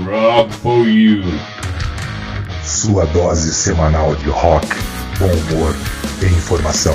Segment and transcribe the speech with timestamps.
[0.00, 1.22] Rock for You.
[2.64, 4.66] Sua dose semanal de rock,
[5.18, 5.74] bom humor
[6.22, 6.94] e informação.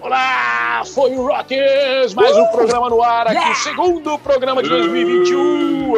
[0.00, 2.14] Olá, foi o Rockers!
[2.14, 5.96] Mais um programa no ar aqui, o segundo programa de 2021.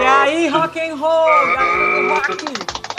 [0.00, 2.32] E aí, rock and roll, galera do rock.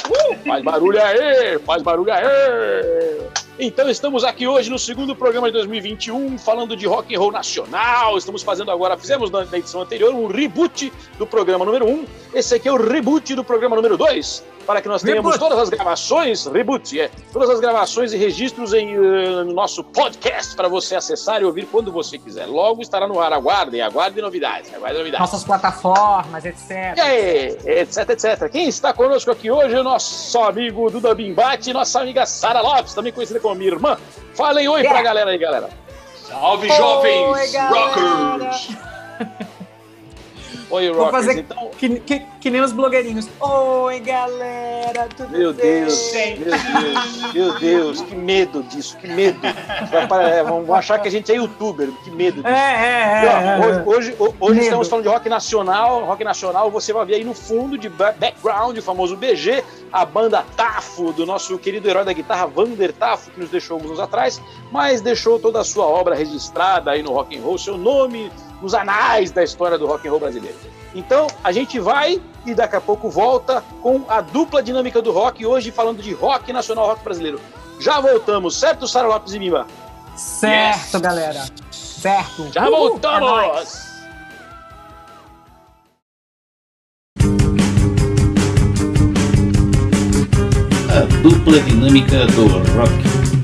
[0.10, 3.23] Uh, faz barulho aí, faz barulho aí.
[3.60, 8.18] Então estamos aqui hoje no segundo programa de 2021, falando de rock and roll nacional.
[8.18, 12.06] Estamos fazendo agora, fizemos na edição anterior um reboot do programa número 1.
[12.34, 15.40] Esse aqui é o reboot do programa número 2, para que nós tenhamos Reboot.
[15.40, 20.56] todas as gravações, reboot, é, todas as gravações e registros em, eh, no nosso podcast
[20.56, 22.46] para você acessar e ouvir quando você quiser.
[22.46, 23.34] Logo estará no ar.
[23.34, 25.20] Aguardem, aguardem novidades, aguardem novidades.
[25.20, 26.96] Nossas plataformas, etc.
[26.98, 28.50] E aí, etc, etc.
[28.50, 32.62] Quem está conosco aqui hoje é o nosso amigo Duda Bimbate e nossa amiga Sara
[32.62, 33.98] Lopes, também conhecida como minha irmã.
[34.36, 35.70] Falem oi pra galera aí, galera.
[36.28, 37.92] Salve, Oi, jovens galera.
[37.92, 38.70] rockers!
[40.74, 41.26] Oi, Vou Rockers.
[41.26, 43.30] fazer Então, que, que, que nem os blogueirinhos.
[43.40, 45.82] Oi, galera, tudo meu bem?
[45.82, 49.38] Deus, meu Deus, meu Deus, que medo disso, que medo.
[49.46, 52.48] É, vão achar que a gente é youtuber, que medo disso.
[52.56, 53.30] É, é, é.
[53.30, 53.68] Ó, é.
[53.68, 54.64] Hoje, hoje, ho- hoje Medo.
[54.64, 56.06] estamos falando de rock nacional.
[56.06, 60.04] Rock nacional, você vai ver aí no fundo de ba- background, o famoso BG, a
[60.06, 64.00] banda Tafo, do nosso querido herói da guitarra, Vander Tafo, que nos deixou alguns anos
[64.00, 68.32] atrás, mas deixou toda a sua obra registrada aí no rock and roll, seu nome
[68.64, 70.56] nos anais da história do rock and roll brasileiro.
[70.96, 75.46] Então, a gente vai e daqui a pouco volta com a dupla dinâmica do rock,
[75.46, 77.42] hoje falando de rock nacional, rock brasileiro.
[77.80, 79.68] Já voltamos, certo, Sara Lopes e Mima?
[80.16, 81.46] Certo, galera.
[81.72, 82.48] Certo.
[82.54, 83.94] Já Uh, voltamos!
[90.90, 90.98] é.
[90.98, 93.43] A dupla dinâmica do rock.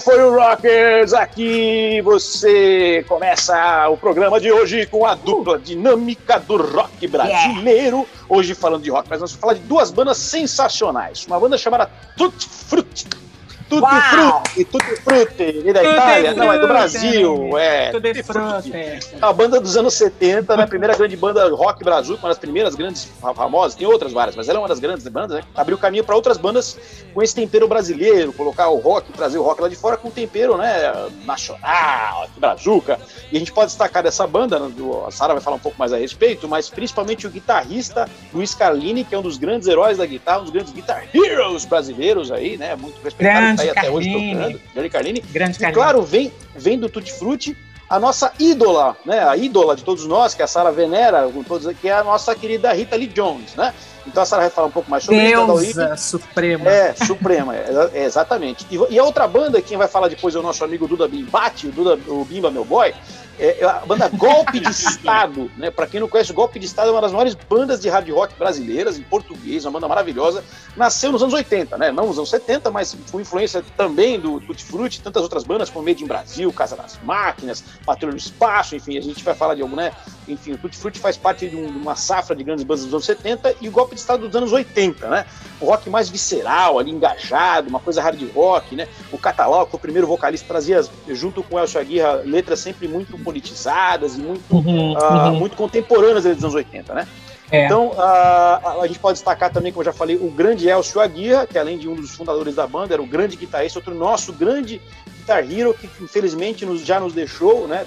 [0.00, 2.00] Foi o Rockers aqui.
[2.02, 8.06] Você começa o programa de hoje com a dupla dinâmica do rock brasileiro.
[8.28, 11.26] Hoje falando de rock, mas vamos falar de duas bandas sensacionais.
[11.26, 13.27] Uma banda chamada Tutti Frutti.
[13.68, 14.42] Tutti Uau!
[14.42, 16.34] Frutti, Tutti Frutti, e da Tutti Itália?
[16.34, 16.72] Não, é do Frutti.
[16.72, 17.58] Brasil.
[17.58, 18.72] É, Tutti Frutti.
[19.20, 20.62] A banda dos anos 70, né?
[20.62, 24.34] A primeira grande banda rock brasil, uma das primeiras grandes fa- famosas, tem outras várias,
[24.34, 25.42] mas ela é uma das grandes bandas, né?
[25.54, 26.78] Abriu caminho para outras bandas
[27.12, 30.56] com esse tempero brasileiro, colocar o rock, trazer o rock lá de fora com tempero,
[30.56, 30.92] né?
[31.26, 32.98] Nacional, brazuca.
[33.30, 34.70] E a gente pode destacar dessa banda, né,
[35.06, 39.04] a Sara vai falar um pouco mais a respeito, mas principalmente o guitarrista Luiz Carlini,
[39.04, 42.56] que é um dos grandes heróis da guitarra, um dos grandes guitar heroes brasileiros aí,
[42.56, 42.74] né?
[42.76, 44.60] Muito respeitado, Grande tá aí até hoje tocando.
[44.74, 45.20] Grande Carlini.
[45.20, 45.74] Grande E carinho.
[45.74, 47.56] claro, vem, vem do Tutti Frutti
[47.88, 49.20] a nossa ídola, né?
[49.26, 52.34] A ídola de todos nós, que a Sara venera, com todos, que é a nossa
[52.34, 53.72] querida Rita Lee Jones, né?
[54.06, 55.40] Então a Sara vai falar um pouco mais sobre isso.
[55.40, 55.74] um item.
[55.74, 56.68] Deusa suprema.
[56.70, 58.66] É, Suprema, é, é, exatamente.
[58.70, 61.66] E, e a outra banda, quem vai falar depois é o nosso amigo Duda Bimbate,
[61.66, 62.94] o, Duda, o Bimba Meu Boy,
[63.40, 65.70] é a banda Golpe de Estado, né?
[65.70, 68.08] Pra quem não conhece, o Golpe de Estado é uma das maiores bandas de hard
[68.10, 70.42] rock brasileiras, em português, uma banda maravilhosa.
[70.76, 71.92] Nasceu nos anos 80, né?
[71.92, 75.86] Não nos anos 70, mas com influência também do Tutti Frutti, tantas outras bandas como
[75.86, 79.62] Made in Brasil, Casa das Máquinas, Patrulha do Espaço, enfim, a gente vai falar de
[79.62, 79.92] algum, né?
[80.26, 82.92] Enfim, o Tutti Frutti faz parte de, um- de uma safra de grandes bandas dos
[82.94, 85.26] anos 70 e o Golpe de Estado dos anos 80, né?
[85.60, 88.88] O rock mais visceral, ali engajado, uma coisa hard rock, né?
[89.12, 92.88] O Catalão, que foi o primeiro vocalista, trazia, junto com o Elcio Aguirre, letras sempre
[92.88, 95.34] muito politizadas e muito, Uhum, uhum.
[95.34, 97.08] muito contemporâneas dos anos 80, né?
[97.50, 97.64] É.
[97.64, 101.46] Então, ah, a gente pode destacar também, como eu já falei, o grande Elcio Aguirre,
[101.46, 104.80] que além de um dos fundadores da banda, era o grande guitarrista, outro nosso grande
[105.18, 107.86] guitar hero, que infelizmente nos, já nos deixou, né?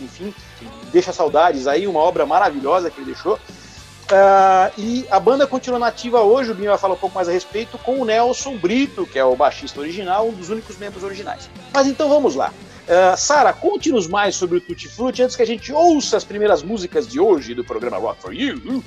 [0.00, 0.32] Enfim,
[0.92, 3.38] deixa saudades aí, uma obra maravilhosa que ele deixou.
[4.10, 7.32] Ah, e a banda continua nativa hoje, o Binho vai falar um pouco mais a
[7.32, 11.50] respeito, com o Nelson Brito, que é o baixista original, um dos únicos membros originais.
[11.72, 12.52] Mas então vamos lá.
[12.88, 16.62] Ah, Sara, conte-nos mais sobre o Tutti Frutti antes que a gente ouça as primeiras
[16.62, 18.82] músicas de hoje do programa Rock for You.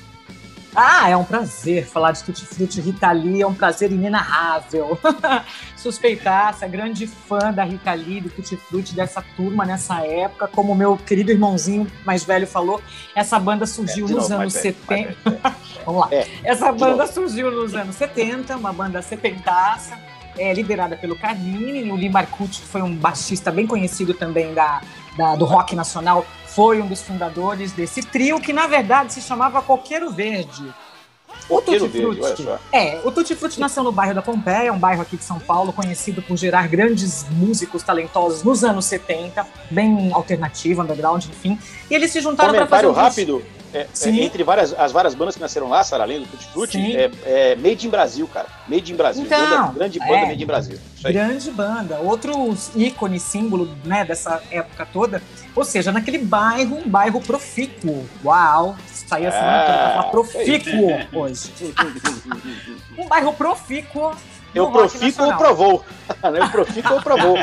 [0.73, 4.97] Ah, é um prazer falar de Tutti Frutti Rita Lee, é um prazer inenarrável.
[5.75, 10.47] Suspeitaça, grande fã da Rita Lee, do Tutti Frutti, dessa turma nessa época.
[10.47, 12.81] Como meu querido irmãozinho mais velho falou,
[13.13, 15.17] essa banda surgiu É, nos novo, anos mais velho, 70.
[15.25, 15.55] mais velho.
[15.85, 16.07] Vamos lá.
[16.11, 17.13] É, Essa banda novo.
[17.13, 19.97] surgiu nos anos 70, uma banda setentaça,
[20.37, 21.91] é, liderada pelo Carmine.
[21.91, 24.81] O Lee Marcucci, que foi um baixista bem conhecido também da,
[25.17, 26.25] da- do rock nacional,
[26.55, 30.73] foi um dos fundadores desse trio, que na verdade se chamava Coqueiro Verde.
[31.49, 35.17] O Tutti Frutti, é, o Tutti Frutti nasceu no bairro da Pompeia, um bairro aqui
[35.17, 41.25] de São Paulo conhecido por gerar grandes músicos talentosos nos anos 70, bem alternativo, underground,
[41.25, 41.57] enfim.
[41.89, 43.43] E eles se juntaram para fazer um rápido.
[43.73, 46.95] É, é, entre várias, as várias bandas que nasceram lá, Sara, além do Tutti Frutti,
[46.97, 48.47] é, é Made in Brasil, cara.
[48.67, 49.23] Made in Brasil.
[49.25, 50.25] Então, Banda- grande banda é.
[50.27, 50.79] Made in Brasil.
[51.03, 55.21] Grande banda, outro ícone, símbolo né, dessa época toda.
[55.55, 58.05] Ou seja, naquele bairro, um bairro profícuo.
[58.23, 58.75] Uau!
[58.87, 60.89] Saía a semana toda pra falar Ah, profícuo
[61.21, 61.51] hoje.
[62.97, 64.11] Um bairro profícuo.
[64.53, 65.85] Eu profico ou provou.
[66.23, 67.35] Eu profico ou provou.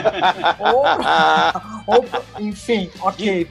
[1.86, 2.04] Ou,
[2.40, 3.48] enfim, ok.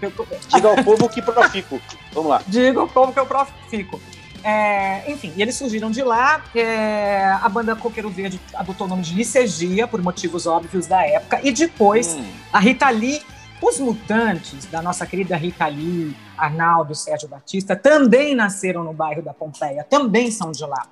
[0.47, 1.81] Diga ao povo que profico.
[2.13, 2.41] Vamos lá.
[2.47, 3.99] Digo como que eu profico.
[4.43, 6.41] É, enfim, e eles surgiram de lá.
[6.55, 11.39] é, a banda Coqueiro Verde adotou o nome de Licergia, por motivos óbvios da época.
[11.43, 13.21] E depois, Hum, a Rita Lee,
[13.61, 19.33] os mutantes da nossa querida Rita Lee, Arnaldo, Sérgio Batista, também nasceram no bairro da
[19.33, 20.85] Pompeia, também são de lá.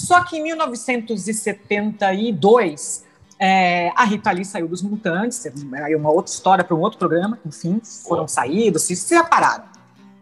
[0.00, 3.04] Só que em 1972,
[3.38, 5.46] é, a Rita Lee saiu dos mutantes,
[5.84, 9.64] aí uma outra história para um outro programa, enfim, foram saídos, se separaram.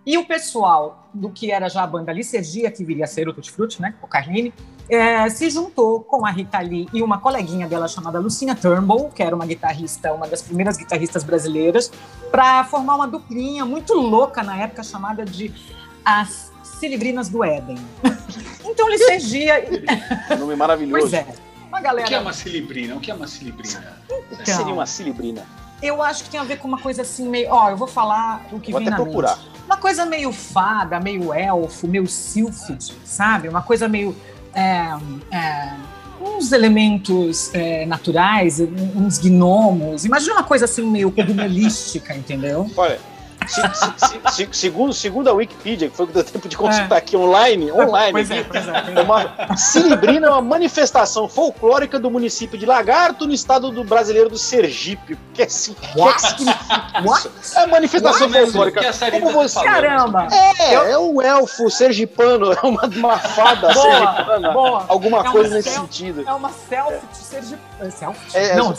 [0.05, 3.33] E o pessoal do que era já a banda Licergia, que viria a ser o
[3.33, 4.53] Tutti Frutti, né, o Carlini,
[4.91, 9.23] é, se juntou com a Rita Lee e uma coleguinha dela chamada Lucinha Turnbull, que
[9.23, 11.89] era uma guitarrista, uma das primeiras guitarristas brasileiras,
[12.33, 15.55] para formar uma duplinha muito louca na época chamada de
[16.05, 17.79] as Cilibrinas do Éden.
[18.69, 19.65] então Licergia,
[20.38, 21.00] nome maravilhoso.
[21.00, 21.26] pois é,
[21.69, 22.20] uma O que é galera.
[22.20, 22.97] uma cilibrina?
[22.97, 23.97] O que é uma cilibrina?
[24.09, 24.56] O que Então.
[24.56, 25.43] seria uma cilibrina?
[25.82, 28.47] Eu acho que tem a ver com uma coisa assim meio, ó, eu vou falar
[28.50, 29.37] o que Vou vem até na procurar.
[29.37, 29.49] mente.
[29.67, 33.49] Uma coisa meio fada, meio elfo, meio sylphid, sabe?
[33.49, 34.17] Uma coisa meio.
[34.55, 34.88] é,
[35.31, 35.73] é,
[36.20, 38.59] uns elementos é, naturais,
[38.97, 40.05] uns gnomos.
[40.05, 42.69] Imagina uma coisa assim meio cogumelística, entendeu?
[42.76, 42.99] Olha,
[43.49, 46.56] se- se- se- se- segundo, segundo a Wikipedia, que foi o que deu tempo de
[46.56, 48.73] consultar aqui online, online, Pois é, pois é.
[48.83, 49.03] pois é é.
[49.03, 54.39] uma cilibrina é uma manifestação folclórica do município de Lagarto, no estado do brasileiro do
[54.39, 55.15] Sergipe.
[55.15, 57.29] O que, é, assim, que, é que significa What?
[57.41, 57.59] isso?
[57.59, 58.41] É manifestação What?
[58.43, 58.81] folclórica.
[59.12, 59.62] Como você-?
[59.65, 60.29] Caramba!
[60.59, 64.51] É, é um elfo sergipano, é uma, uma fada Boa, sergipana.
[64.53, 64.85] boa.
[64.89, 66.25] Alguma É coisa nesse sentido.
[66.27, 67.59] É uma selfie sergip...
[67.81, 68.37] é Selfie?
[68.37, 68.75] É, Não, é-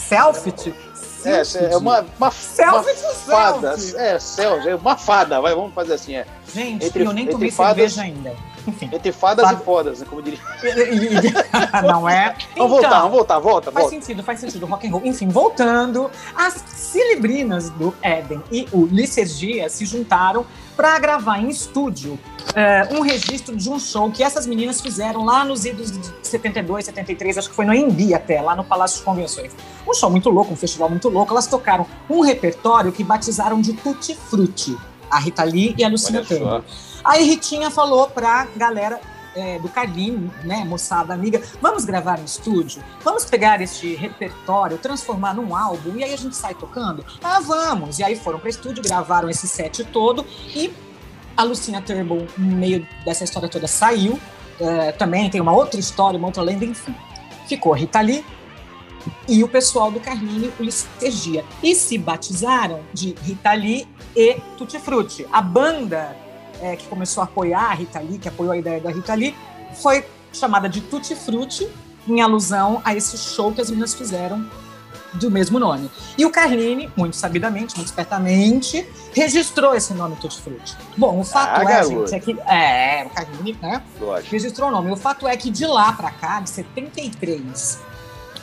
[0.99, 1.57] selfie.
[1.65, 3.77] É, é uma, uma, uma Selfie de fada.
[3.77, 3.97] selfie.
[3.97, 6.25] É, céu, é uma fada, vai, vamos fazer assim, é.
[6.53, 8.35] Gente, Entre- eu nem tomei fadas- cerveja ainda.
[8.67, 8.89] Enfim.
[8.91, 9.61] Entre fadas Fada.
[9.61, 10.39] e fodas, né, como diria.
[11.81, 12.35] Não é?
[12.55, 13.99] Vamos voltar, vamos voltar, volta, Faz volta.
[14.05, 15.01] sentido, faz sentido, rock and roll.
[15.05, 22.19] Enfim, voltando, as cilibrinas do Éden e o Licergia se juntaram para gravar em estúdio
[22.55, 26.85] é, um registro de um show que essas meninas fizeram lá nos idos de 72,
[26.85, 29.51] 73, acho que foi no Embi até, lá no Palácio de Convenções.
[29.87, 31.31] Um show muito louco, um festival muito louco.
[31.31, 34.77] Elas tocaram um repertório que batizaram de Tutti Frutti,
[35.09, 36.21] a Rita Lee e a só.
[36.21, 36.63] Turnbull.
[37.03, 38.99] Aí Ritinha falou pra galera
[39.35, 42.83] é, do Carlinho, né, moçada amiga, vamos gravar em estúdio?
[43.03, 47.05] Vamos pegar este repertório, transformar num álbum e aí a gente sai tocando?
[47.23, 47.99] Ah, vamos!
[47.99, 50.25] E aí foram para estúdio, gravaram esse set todo
[50.55, 50.73] e
[51.39, 54.19] a Lucinha Turnbull, no meio dessa história toda, saiu.
[54.59, 56.93] É, também tem uma outra história, uma outra lenda, enfim.
[57.47, 58.25] Ficou a Rita Lee
[59.25, 61.45] e o pessoal do Carmine, o Licergia.
[61.63, 65.25] E se batizaram de Rita Lee e Tutti Frutti.
[65.31, 66.13] A banda
[66.59, 69.33] é, que começou a apoiar a Rita Lee, que apoiou a ideia da Rita Lee,
[69.75, 70.03] foi
[70.33, 71.69] chamada de Tutti Frutti,
[72.05, 74.45] em alusão a esse show que as meninas fizeram
[75.13, 75.89] do mesmo nome.
[76.17, 80.77] E o Carline, muito sabidamente, muito espertamente, registrou esse nome Tutti Frutti.
[80.97, 82.31] Bom, o fato Ah, é, gente, é que...
[82.41, 83.81] É, o Carline, né?
[83.99, 84.31] Lógico.
[84.31, 84.91] registrou o nome.
[84.91, 87.79] O fato é que de lá para cá, de 73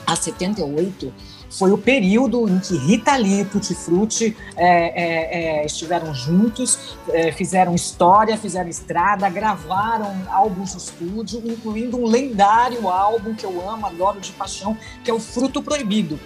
[0.06, 1.12] a 78,
[1.50, 6.96] foi o período em que Rita Lee e Tutti Frutti é, é, é, estiveram juntos,
[7.08, 13.68] é, fizeram história, fizeram estrada, gravaram álbuns de estúdio, incluindo um lendário álbum que eu
[13.68, 16.20] amo, adoro de paixão, que é o Fruto Proibido.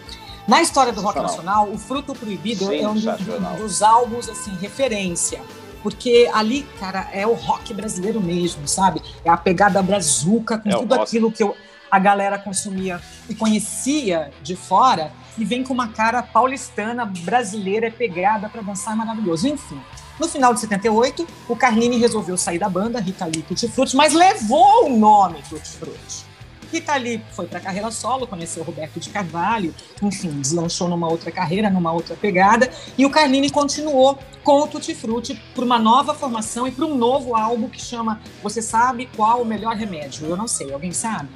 [0.50, 5.40] Na história do rock nacional, o Fruto Proibido é um dos- álbuns assim referência
[5.82, 9.00] porque ali, cara, é o rock brasileiro mesmo, sabe?
[9.24, 11.56] É a pegada brazuca com É tudo aquilo que eu-
[11.90, 18.48] a galera consumia e conhecia de fora e vem com uma cara paulistana, brasileira, pegada
[18.48, 19.48] para dançar maravilhoso.
[19.48, 19.80] Enfim,
[20.18, 24.12] no final de 78, o Carlini resolveu sair da banda, Rita Lee Tutti Frutti, mas
[24.12, 26.29] levou o nome Tutti Frutti.
[26.72, 26.94] Rita
[27.32, 32.16] foi para carreira solo, conheceu Roberto de Carvalho, enfim, deslanchou numa outra carreira, numa outra
[32.16, 36.84] pegada, e o Carlini continuou com o Tutti Frutti para uma nova formação e para
[36.84, 40.26] um novo álbum que chama Você Sabe Qual o Melhor Remédio?
[40.26, 41.28] Eu não sei, alguém sabe?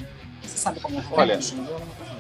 [0.43, 1.39] Você sabe como é o Olha,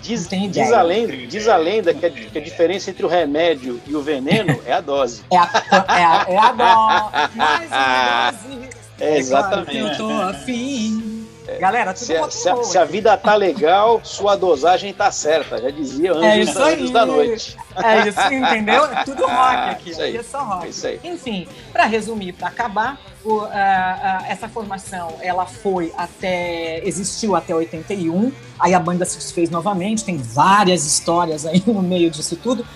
[0.04, 3.80] Diz, diz, a lenda, diz a lenda que a, que a diferença entre o remédio
[3.86, 5.22] e o veneno é a dose.
[5.32, 5.50] É a,
[5.88, 8.68] é a, é a dó, mais uma dose.
[9.00, 9.78] É, É claro que exatamente.
[9.78, 11.23] eu tô afim.
[11.58, 15.58] Galera, tudo Se, se a, se a vida tá legal, sua dosagem tá certa.
[15.60, 16.92] Já dizia É Anjos, isso Anjos aí.
[16.92, 17.56] da Noite.
[17.82, 18.84] É isso, entendeu?
[18.84, 19.90] É tudo rock Ah, aqui.
[19.90, 20.16] isso aí.
[20.16, 20.66] É só rock.
[20.66, 21.00] É isso aí.
[21.04, 27.54] Enfim, para resumir, para acabar, o, ah, ah, essa formação ela foi até existiu até
[27.54, 28.32] 81.
[28.58, 30.04] Aí a banda se desfez novamente.
[30.04, 32.66] Tem várias histórias aí no meio disso tudo.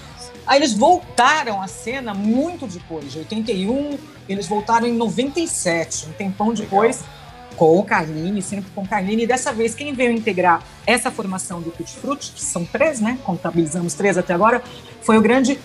[0.47, 6.55] Aí eles voltaram à cena muito depois, de 81, eles voltaram em 97, um tempão
[6.55, 7.05] depois,
[7.59, 9.25] com o Carlini, sempre com o Carlini.
[9.25, 13.19] E dessa vez, quem veio integrar essa formação do Tutti Frutti, que são três, né?
[13.25, 14.63] Contabilizamos três até agora,
[15.03, 15.59] foi o grande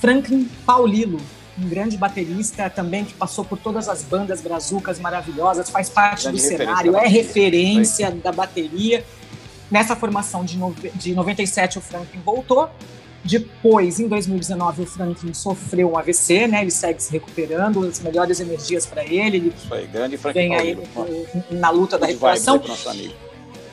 [0.00, 1.20] Franklin Paulilo,
[1.56, 6.38] um grande baterista também que passou por todas as bandas brazucas maravilhosas, faz parte Grande
[6.42, 9.04] do cenário, é referência da bateria.
[9.70, 12.68] Nessa formação de, nove- de 97, o Franklin voltou.
[13.26, 16.62] Depois, em 2019, o Franklin sofreu um AVC, né?
[16.62, 19.36] Ele segue se recuperando, as melhores energias para ele.
[19.36, 20.78] Ele Isso aí, grande Frank vem aí
[21.50, 22.62] na luta da recuperação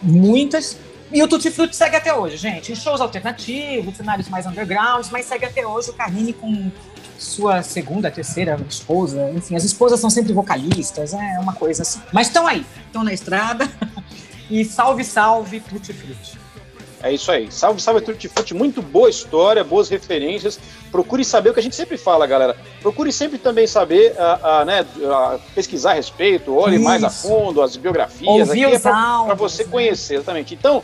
[0.04, 0.78] muitas.
[1.12, 2.72] E o Tutti Frutti segue até hoje, gente.
[2.72, 6.72] Em shows alternativos, cenários mais undergrounds, mas segue até hoje o Carrini com
[7.18, 9.30] sua segunda, terceira esposa.
[9.32, 12.02] Enfim, as esposas são sempre vocalistas, é uma coisa assim.
[12.12, 13.70] Mas estão aí, estão na estrada.
[14.50, 16.38] E salve, salve, Tutti Frutti.
[17.04, 17.52] É isso aí.
[17.52, 18.54] Salve, salve, Tutti Frutti.
[18.54, 20.58] Muito boa história, boas referências.
[20.90, 22.56] Procure saber o que a gente sempre fala, galera.
[22.82, 27.28] Procure sempre também saber, ah, ah, né, ah, pesquisar a respeito, olhe mais a Isso.
[27.28, 28.48] fundo as biografias.
[28.48, 29.70] Ouvir Aqui é pra você né?
[29.70, 30.54] conhecer, exatamente.
[30.54, 30.82] Então,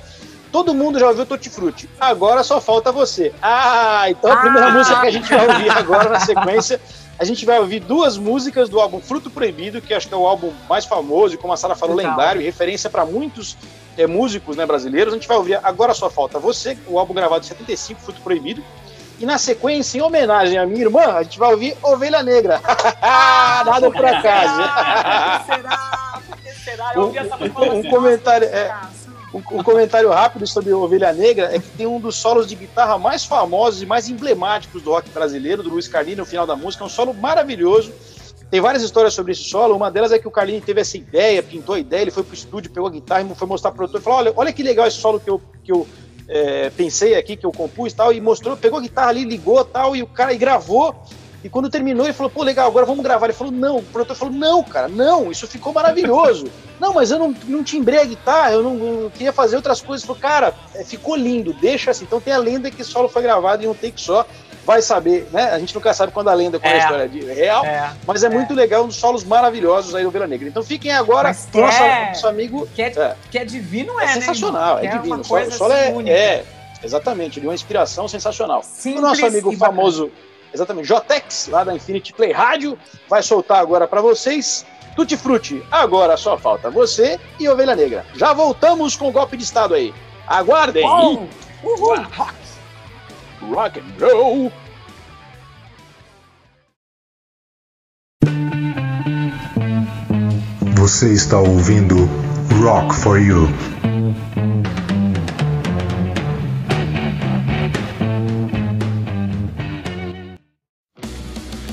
[0.52, 1.90] todo mundo já ouviu Tutti Frutti.
[1.98, 3.34] Agora só falta você.
[3.42, 4.72] Ah, então a primeira Ah!
[4.72, 6.82] música que a gente vai ouvir agora na sequência.
[7.18, 10.26] A gente vai ouvir duas músicas do álbum Fruto Proibido, que acho que é o
[10.26, 12.12] álbum mais famoso e, como a Sara falou, Legal.
[12.12, 13.58] lendário, e referência para muitos
[13.98, 15.14] é, músicos né, brasileiros.
[15.14, 18.64] A gente vai ouvir Agora Só Falta Você, o álbum gravado em 75, Fruto Proibido.
[19.20, 22.62] E na sequência, em homenagem à minha irmã, a gente vai ouvir Ovelha Negra.
[23.66, 24.62] Nada por acaso.
[25.46, 26.22] Será?
[26.28, 26.92] Por que será?
[26.96, 28.74] Eu ouvi essa Um- comentário, é.
[29.34, 32.98] Um, um comentário rápido sobre Ovelha Negra é que tem um dos solos de guitarra
[32.98, 36.84] mais famosos e mais emblemáticos do rock brasileiro, do Luiz Carlini, no final da música.
[36.84, 37.94] É um solo maravilhoso.
[38.50, 39.76] Tem várias histórias sobre esse solo.
[39.76, 42.34] Uma delas é que o Carlini teve essa ideia, pintou a ideia, ele foi pro
[42.34, 44.88] estúdio, pegou a guitarra e foi mostrar pro produtor e falou: olha, olha que legal
[44.88, 45.88] esse solo que eu, que eu
[46.28, 49.64] é, pensei aqui, que eu compus e tal, e mostrou, pegou a guitarra ali, ligou
[49.64, 50.96] tal, e o cara e gravou.
[51.44, 53.28] E quando terminou, ele falou, pô, legal, agora vamos gravar.
[53.28, 56.48] Ele falou, não, o produtor falou, não, cara, não, isso ficou maravilhoso.
[56.80, 60.04] não, mas eu não, não timbrei a guitarra, eu não, queria fazer outras coisas.
[60.04, 62.04] Ele falou, cara, é, ficou lindo, deixa assim.
[62.04, 64.28] Então tem a lenda que esse solo foi gravado em um take só.
[64.70, 65.46] Vai saber, né?
[65.50, 66.76] A gente nunca sabe quando a lenda, quando É.
[66.76, 67.66] a história é real.
[67.66, 70.48] É, Mas é, muito legal, um dos solos maravilhosos aí do Vila Negra.
[70.48, 72.68] Então fiquem agora Mas com nosso, é- nosso amigo.
[72.76, 73.16] que, é, É.
[73.32, 74.86] que é divino, É, é, né, sensacional, irmão?
[74.86, 75.22] é Que divino.
[75.22, 76.46] O solo, o assim, é, é,
[76.84, 78.62] exatamente, de uma inspiração sensacional.
[78.62, 79.66] Simples o nosso amigo bacana.
[79.76, 80.12] famoso,
[80.54, 82.78] exatamente, Jotex, lá da Infinity Play Rádio,
[83.10, 84.68] vai soltar agora para vocês.
[84.96, 88.06] Tutti Frutti, agora só falta você e Ovelha Negra.
[88.16, 89.92] Já voltamos com o golpe de Estado aí.
[90.28, 90.84] Aguardem!
[90.84, 91.28] Bom,
[91.64, 91.96] uhul.
[93.42, 94.52] Rock and roll!
[100.76, 101.96] Você está ouvindo
[102.62, 103.48] Rock for You.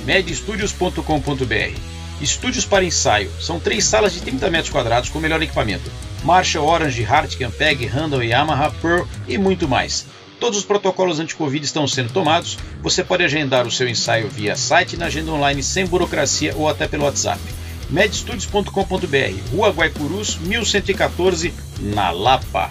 [0.04, 3.30] medstudios.com.br Estúdios para ensaio.
[3.40, 5.90] São três salas de 30 metros quadrados com o melhor equipamento.
[6.24, 10.06] Marshall, Orange, Hart, Campeg, Randall, Yamaha, Pearl e muito mais.
[10.38, 12.58] Todos os protocolos anti-Covid estão sendo tomados.
[12.82, 16.86] Você pode agendar o seu ensaio via site na agenda online sem burocracia ou até
[16.86, 17.40] pelo WhatsApp.
[17.88, 22.70] medstudios.com.br Rua Guaicurus, 1114, na Lapa.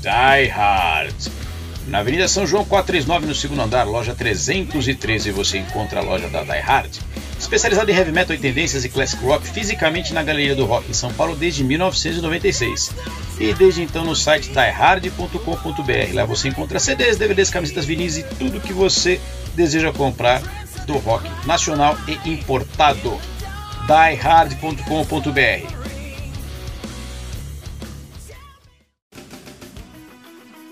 [0.00, 1.14] Die Hard.
[1.88, 6.42] Na Avenida São João 439, no segundo andar, loja 313, você encontra a loja da
[6.42, 6.98] Die Hard.
[7.38, 10.94] Especializada em heavy metal e tendências e classic rock, fisicamente na Galeria do Rock em
[10.94, 12.90] São Paulo desde 1996.
[13.38, 16.14] E desde então no site diehard.com.br.
[16.14, 19.20] Lá você encontra CDs, DVDs, camisetas, vinis e tudo que você
[19.54, 20.42] deseja comprar
[20.86, 23.18] do rock nacional e importado.
[23.86, 25.77] diehard.com.br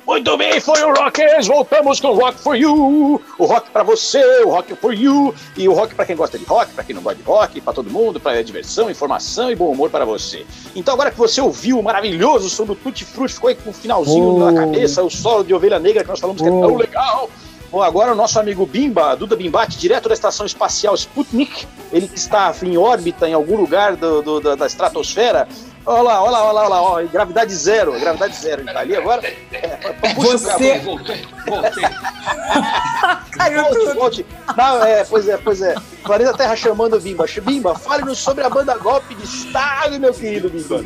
[0.07, 1.49] Muito bem, foi o Rockers.
[1.49, 3.21] Voltamos com o Rock for You.
[3.39, 5.35] O rock pra você, o Rock for You.
[5.57, 7.73] E o rock pra quem gosta de rock, pra quem não gosta de rock, pra
[7.73, 10.47] todo mundo, pra diversão, informação e bom humor para você.
[10.77, 14.37] Então, agora que você ouviu o maravilhoso som do Tutti Frutti, ficou com o finalzinho
[14.37, 14.51] Oh.
[14.51, 16.61] na cabeça, o solo de Ovelha Negra que nós falamos que é Oh.
[16.61, 17.29] tão legal.
[17.73, 22.17] Bom, agora o nosso amigo Bimba, Duda Bimbate, direto da estação espacial Sputnik, ele que
[22.17, 25.49] está em órbita em algum lugar do- do- da, da estratosfera,
[25.89, 28.63] Olha lá, olha lá, olha lá, olha lá, ó, gravidade zero, gravidade zero.
[28.63, 29.23] Ele tá ali agora.
[29.53, 29.69] É,
[30.15, 30.85] puxa o Você- cabo.
[30.97, 31.85] Voltei, voltei.
[33.39, 33.95] Caiu Volte, tudo.
[33.95, 34.27] volte.
[34.57, 35.75] Não, é, pois é, pois é.
[36.03, 37.25] Planeta Terra chamando o Bimba.
[37.43, 40.85] Bimba, fale-nos sobre a banda Golpe de Estado, meu querido Bimba.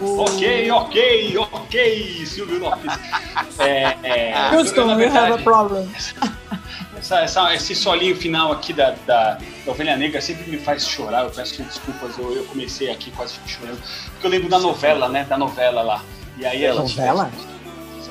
[0.00, 2.92] ok, ok, ok, Silvio Lopes.
[3.58, 5.88] É, é, Houston, we have a problem.
[6.98, 11.24] essa- essa- esse solinho final aqui da, da, da Ovelha Negra sempre me faz chorar.
[11.24, 13.80] Eu peço desculpas, eu, eu comecei aqui quase chorando.
[14.12, 15.24] Porque eu lembro da novela, né?
[15.24, 16.02] Da novela lá.
[16.36, 17.30] E aí a gente, Novela?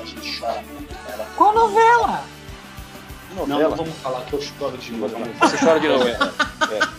[0.00, 0.94] a gente chora muito.
[1.12, 2.24] Ela- Qual novela?
[3.36, 3.70] Não, Novela.
[3.70, 5.14] não vamos falar que eu choro de novo.
[5.40, 6.06] Você chora de novo.
[6.08, 6.18] é.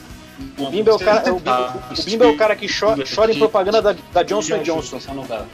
[0.57, 3.31] O Bimba é o cara, o Bimba, o Bimba é o cara que chora, chora
[3.33, 4.95] em propaganda da, da Johnson Johnson.
[4.97, 5.45] Essa novela.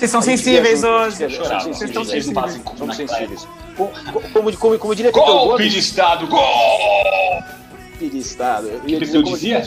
[0.00, 1.16] Vocês são sensíveis hoje.
[1.28, 2.60] Vocês estão fazem sensíveis.
[2.64, 3.46] como Somos sensíveis.
[3.76, 6.40] Co- co- Como, como, como diria Golpe de Estado, gol!
[6.40, 8.66] golpe de Estado.
[8.68, 9.62] Eu ia que como dizia?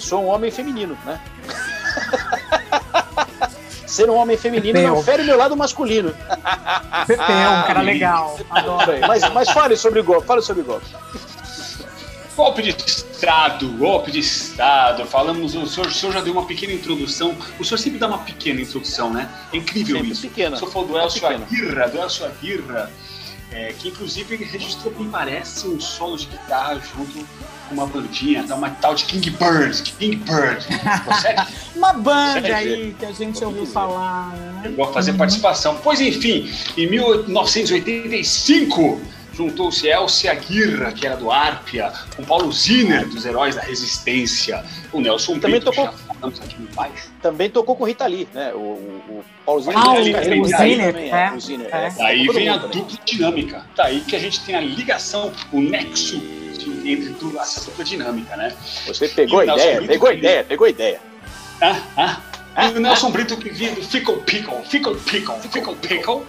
[0.00, 1.18] sou um homem feminino, né?
[3.86, 4.94] Ser um homem feminino Pepeu.
[4.94, 6.14] não fere o meu lado masculino.
[7.06, 8.38] Pepeu, um cara legal.
[8.50, 8.92] Adoro.
[9.06, 10.64] Mas, mas fale sobre o golpe, fale sobre o
[12.42, 12.62] golpe.
[12.62, 15.06] De Estado, golpe de Estado.
[15.06, 17.36] Falamos, o senhor, o senhor já deu uma pequena introdução.
[17.58, 19.28] O senhor sempre dá uma pequena introdução, né?
[19.52, 20.22] É incrível Sempre isso.
[20.22, 20.56] pequena.
[20.56, 21.24] O senhor falou do Elcio.
[21.26, 22.90] Aguirra, do Elcio Aguirra,
[23.52, 27.12] é, que inclusive registrou, me parece, um solo de guitarra junto
[27.68, 29.82] com uma bandinha, uma tal de King Bird.
[29.98, 30.66] King Bird.
[31.76, 34.30] Uma banda aí que a gente ouviu falar.
[34.36, 34.62] né?
[34.66, 35.78] Eu vou fazer participação.
[35.82, 39.00] Pois enfim, em 1985
[39.34, 45.00] juntou-se Elcio Aguirra, que era do Arpia, com Paulo Ziner, dos Heróis da Resistência, o
[45.00, 45.94] Nelson Também Brito, tocou-.
[47.20, 48.52] Também tocou com Rita Lee, né?
[48.54, 50.22] O, o, o Paulozinho Ah, o- Lee Ziner,
[50.92, 51.32] também, é.
[51.34, 51.90] o Ziner, É.
[51.90, 53.66] Daí Todo vem a dupla dinâmica.
[53.76, 56.16] Daí que a gente tem a ligação, o nexo
[56.84, 58.52] entre tu- essa dupla dinâmica, né?
[58.86, 61.00] Você pegou a o Nelson ideia, Brito pegou a ideia, pegou a ideia.
[61.60, 62.20] Ah, ah.
[62.70, 66.22] E o Nelson Brito que vinha do Fickle Pickle, Fickle Pickle, Fickle Pickle,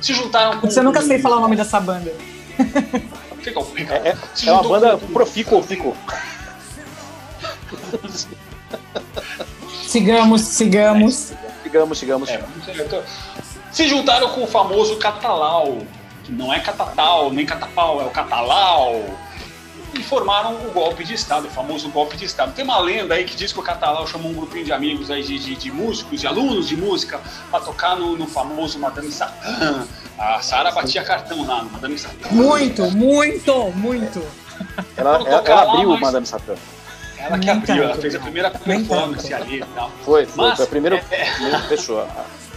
[0.00, 2.12] se juntaram com Você nunca sei falar o nome dessa banda.
[3.42, 3.64] Pickle.
[3.88, 4.16] É, é-
[4.46, 5.96] é uma banda com- profícuo, fico.
[9.86, 11.32] Sigamos, sigamos.
[11.62, 12.28] Sigamos, sigamos.
[12.30, 12.42] É,
[13.70, 15.78] Se juntaram com o famoso Catalau,
[16.24, 19.04] que não é Catatal, nem Catapau, é o Catalau.
[19.94, 22.52] E formaram o golpe de Estado, o famoso golpe de Estado.
[22.52, 25.22] Tem uma lenda aí que diz que o Catalau chamou um grupinho de amigos aí,
[25.22, 29.86] de, de, de músicos, de alunos de música, para tocar no, no famoso Madame Satã.
[30.18, 32.28] A Sara batia cartão lá no Madame Satã.
[32.30, 34.22] Muito, muito, muito.
[34.96, 36.54] Ela, ela, ela lá, abriu o Madame Satã.
[37.18, 39.90] Ela que Nem abriu, ela fez a primeira performance ali e tal.
[40.04, 42.08] Foi, foi, Mas- foi a primeira, primeira pessoa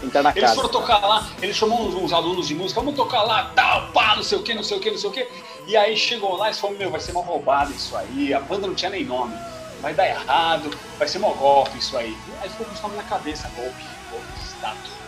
[0.04, 0.56] entrar na Eles casa.
[0.56, 4.16] foram tocar lá, ele chamou uns, uns alunos de música, vamos tocar lá, tal, pá,
[4.16, 5.28] não sei o que, não sei o que, não sei o que.
[5.68, 8.68] E aí chegou lá e falou, meu, vai ser uma roubada isso aí, a banda
[8.68, 9.38] não tinha nem nome,
[9.82, 12.18] vai dar errado, vai ser mó golpe isso aí.
[12.42, 15.01] Aí ficou com esse nome na cabeça, golpe, golpe de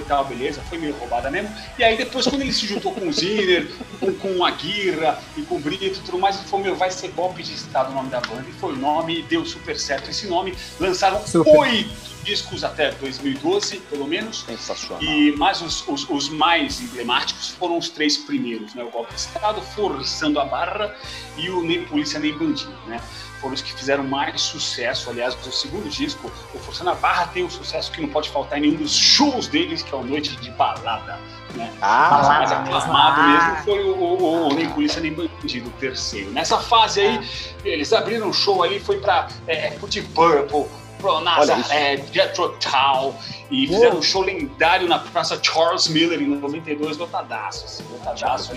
[0.00, 1.54] e tal, beleza, foi meio roubada mesmo.
[1.78, 5.42] E aí depois quando ele se juntou com o Ziner, com, com a Guirra e
[5.42, 7.94] com o Brito e tudo mais, ele falou, meu, vai ser golpe de estado o
[7.94, 8.44] nome da banda.
[8.48, 10.54] E foi o nome, deu super certo esse nome.
[10.78, 11.58] Lançaram Super.
[11.58, 14.44] oito discos até 2012, pelo menos.
[14.46, 15.02] Sensacional.
[15.02, 18.82] E mais os, os, os mais emblemáticos foram os três primeiros, né?
[18.82, 20.94] O Golpe de Estado, Forçando a Barra
[21.36, 23.00] e o Nem Polícia Nem Bandido, né?
[23.42, 25.10] Foram os que fizeram mais sucesso.
[25.10, 28.58] Aliás, o segundo disco, o Forçando a Barra, tem um sucesso que não pode faltar
[28.58, 31.18] em nenhum dos shows deles, que é o Noite de Balada,
[31.54, 31.68] né?
[31.68, 33.26] Mas o Ah, mais aclamado ah.
[33.26, 36.30] mesmo foi o, o, o Nem Polícia Nem Bandido, o terceiro.
[36.30, 37.28] Nessa fase aí,
[37.64, 40.66] eles abriram um show ali, foi pra é, Deep Purple,
[41.00, 43.14] pro Nazaré, Jethro Tull,
[43.50, 48.52] e fizeram um show lendário na Praça Charles Miller em 92, lotadaço, assim, lotadaço.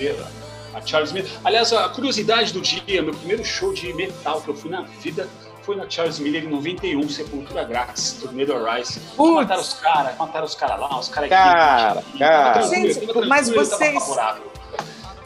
[0.75, 1.29] A Charles Miller.
[1.43, 5.27] Aliás, a curiosidade do dia, meu primeiro show de metal que eu fui na vida
[5.63, 8.99] foi na Charles Miller em 91, Sepultura Grátis, turnê do Rise.
[9.15, 9.33] Putz.
[9.35, 12.61] Mataram os caras, mataram os caras lá, os caras Cara, cara.
[12.67, 14.03] Gente, mas vocês-.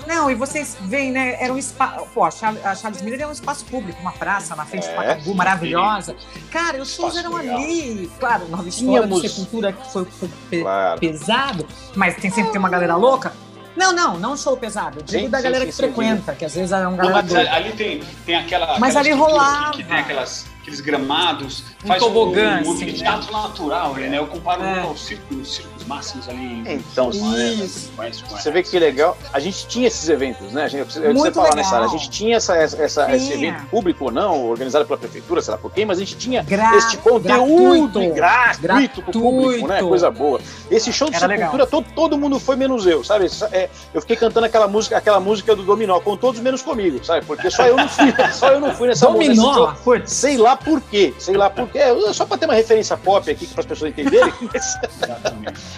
[0.07, 1.37] Não, e vocês veem, né?
[1.39, 2.05] Era um espaço.
[2.13, 5.35] Pô, a Charles, Miller é um espaço público, uma praça na frente É, do Pacaembu,
[5.35, 6.15] maravilhosa.
[6.49, 7.57] Cara, os shows eram legal.
[7.57, 8.09] ali.
[8.19, 10.99] Claro, nova história Tínhamos- de Sepultura que foi, foi pe- Claro.
[10.99, 13.33] pesado, mas tem sempre tem uma galera louca.
[13.75, 14.99] Não, não, não show pesado.
[14.99, 16.97] Eu digo Sim, da galera sim, que sim, frequenta, que às vezes é um Não,
[16.97, 18.79] galera mas ali tem, tem aquela.
[18.79, 19.71] Mas aquela ali estrutura rolava.
[19.71, 24.17] Que, que tem aquelas, aqueles gramados, Um faz tobogã, um, um assim, teatro natural, né?
[24.17, 24.81] Eu comparo É.
[24.81, 27.91] aos círculos, círculos máximos ali em Então, Isso.
[27.95, 29.17] Conhece, Você vê que legal.
[29.33, 30.63] A gente tinha esses eventos, né?
[30.63, 31.87] A gente, eu Muito falar nessa área.
[31.87, 35.57] A gente tinha essa, essa, esse evento público ou não, organizado pela prefeitura, sei lá
[35.57, 38.61] por quem, mas a gente tinha Gra- este conteúdo gratuito.
[38.61, 39.75] gratuito pro público, né?
[39.75, 39.89] Gratuito.
[39.89, 40.39] Coisa boa.
[40.69, 43.27] Esse show de Era sepultura, todo, todo mundo foi menos eu, sabe?
[43.51, 47.25] É, eu fiquei cantando aquela música, aquela música do Dominó, com todos menos comigo, sabe?
[47.25, 49.73] Porque só eu não fui, só eu não fui nessa Dominó, show.
[49.83, 50.11] putz.
[50.11, 51.79] Sei lá por quê, sei lá por quê.
[52.13, 54.33] Só pra ter uma referência pop aqui para as pessoas entenderem.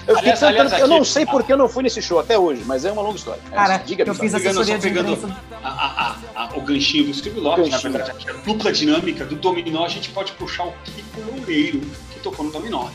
[0.07, 2.37] eu Aliás, aliás, eu não aqui- sei por que eu não fui nesse show até
[2.37, 3.41] hoje, mas é uma longa história.
[3.51, 7.05] É, Cara, diga, eu fiz Pegando, assessoria de pegando a- a- a- a- o ganchinho
[7.05, 10.73] do Steve Lopes, na verdade, a dupla dinâmica do Dominó, a gente pode puxar o
[10.83, 12.87] Kiko Loureiro, que tocou no Dominó.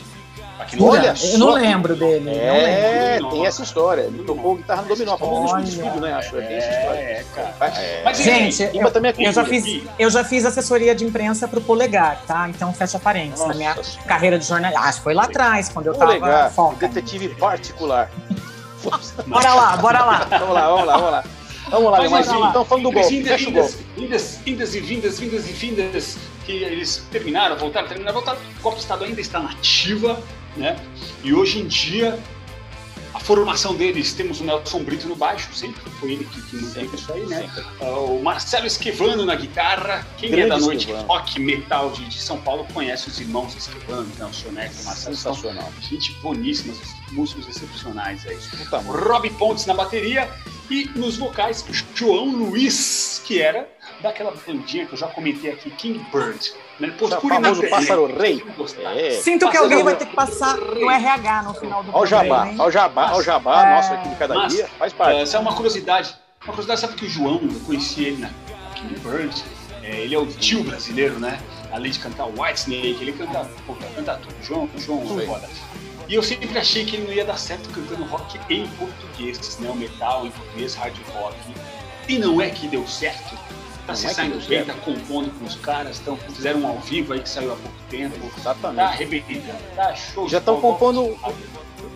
[0.73, 1.33] Não Olha sabe.
[1.33, 1.53] eu não só.
[1.53, 2.25] lembro dele.
[2.25, 2.41] lembro.
[2.41, 3.29] É, Dominó.
[3.29, 4.01] tem essa história.
[4.01, 5.63] Ele tocou guitarra no dominó, famoso no Olha.
[5.63, 6.13] estúdio, né?
[6.13, 6.99] Acho que tem essa história.
[6.99, 7.73] É, cara.
[7.79, 8.01] É.
[8.03, 11.47] Mas, Gente, enfim, Imba também é Eu já, fiz, eu já fiz assessoria de imprensa
[11.47, 12.49] pro Polegar, tá?
[12.49, 13.39] Então fecha parênteses.
[13.39, 14.07] Na Nossa minha Senhora.
[14.07, 14.81] carreira de jornalista.
[14.81, 18.09] Acho que foi lá atrás, quando eu tava Polegar, detetive particular.
[19.27, 20.27] Bora lá, bora lá.
[20.39, 21.23] Vamos lá, vamos lá, vamos lá.
[21.69, 24.79] Vamos lá, Mas, enfim, então falando do golpe, indas, fecha o indas, indas, indas e
[24.79, 28.39] vindas, vindas e findas, que eles terminaram, voltaram, terminaram, voltaram.
[28.59, 30.17] O golpe de Estado ainda está nativa,
[30.57, 30.75] né?
[31.23, 32.19] E hoje em dia,
[33.13, 36.95] a formação deles, temos o Nelson Brito no baixo, sempre foi ele que, que manteve
[36.95, 37.49] isso aí, né?
[37.81, 40.05] Ah, o Marcelo Esquivano na guitarra.
[40.17, 41.07] Quem é Grande da noite Esquivano.
[41.07, 44.25] rock metal de, de São Paulo conhece os irmãos Esquivano, né?
[44.25, 45.71] o Soneca, o Marcelo, são Sensacional.
[45.81, 46.75] gente boníssima,
[47.11, 48.37] músicos excepcionais aí.
[48.37, 48.77] Puta.
[48.79, 50.29] Rob Pontes na bateria
[50.69, 51.65] e nos vocais
[51.95, 53.67] João Luiz, que era
[54.01, 56.53] daquela bandinha que eu já comentei aqui, King Bird.
[56.79, 56.93] Né?
[57.01, 58.43] O famoso pássaro rei.
[58.95, 59.11] É.
[59.21, 59.99] Sinto que alguém vai rei.
[59.99, 62.57] ter que passar no RH no final do Olha o jabá, programa, hein?
[62.59, 63.75] olha o jabá, olha o jabá, É.
[63.75, 65.19] nossa, aqui de cada Mas, dia, faz parte.
[65.21, 66.15] Essa é uma curiosidade.
[66.43, 68.29] Uma curiosidade, sabe que o João, eu conheci ele na
[68.75, 69.43] King Bird,
[69.83, 71.39] é, ele é o tio brasileiro, né?
[71.71, 74.35] Além de cantar White Snake, ele canta, puta, canta tudo.
[74.43, 75.25] João, João, aí.
[75.25, 75.49] foda.
[76.07, 79.69] E eu sempre achei que ele não ia dar certo cantando rock em português, né?
[79.69, 81.35] O metal em português, hard rock.
[82.07, 83.35] E não é que deu certo.
[83.87, 86.79] Tá se é que saindo bem, tá compondo com os caras, tão, fizeram um ao
[86.79, 88.19] vivo aí que saiu há pouco tempo.
[88.19, 88.81] Tá Exatamente.
[88.81, 90.27] arrebentando, tá show.
[90.27, 91.17] Já estão compondo um,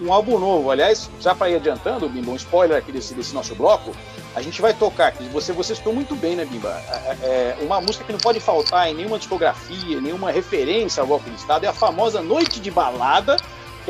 [0.02, 0.72] um álbum novo.
[0.72, 3.92] Aliás, já para ir adiantando, Bimba, um spoiler aqui desse, desse nosso bloco,
[4.34, 5.26] a gente vai tocar aqui.
[5.26, 6.82] Você, você citou muito bem, né, Bimba?
[7.22, 11.30] É, é uma música que não pode faltar em nenhuma discografia, nenhuma referência ao golpe
[11.30, 11.66] de Estado.
[11.66, 13.36] É a famosa Noite de Balada,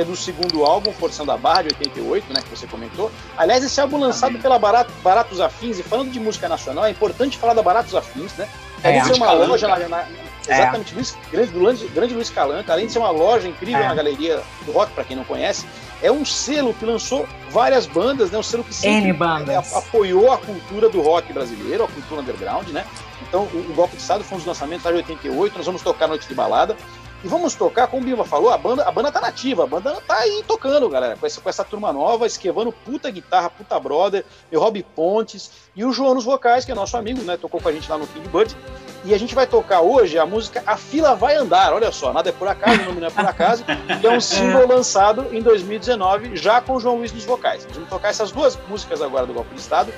[0.01, 3.11] que é do segundo álbum, Forçando a Barra, de 88, né, que você comentou.
[3.37, 7.37] Aliás, esse álbum lançado pela Barato, Baratos Afins, e falando de música nacional, é importante
[7.37, 8.47] falar da Baratos Afins, né?
[8.83, 9.47] É, Além de ser uma Calanca.
[9.47, 10.05] loja na, na-
[10.47, 13.87] Exatamente, Luiz, grande, grande, grande Luiz Calanca, além de ser uma loja incrível É.
[13.87, 15.67] na galeria do rock, para quem não conhece,
[16.01, 18.39] é um selo que lançou várias bandas, né?
[18.39, 22.85] Um selo que sempre é, apoiou a cultura do rock brasileiro, a cultura underground, né?
[23.21, 25.83] Então, o, o Golpe de Estado foi um dos lançamentos lá de 88, nós vamos
[25.83, 26.75] tocar Noite de Balada.
[27.23, 30.01] E vamos tocar, como o Bima falou, a banda, a banda tá nativa, a banda
[30.07, 34.25] tá aí tocando, galera, com essa, com essa turma nova, esquivando puta guitarra, puta brother,
[34.51, 37.37] e Rob Pontes, e o João nos vocais, que é nosso amigo, né?
[37.37, 38.57] Tocou com a gente lá no King Bud.
[39.05, 42.29] E a gente vai tocar hoje a música A Fila Vai Andar, olha só, nada
[42.29, 43.63] é por acaso, o nome não é por acaso,
[43.99, 47.67] que é um single lançado em 2019, já com o João Luiz nos vocais.
[47.71, 49.93] Vamos tocar essas duas músicas agora do Golpe de Estado.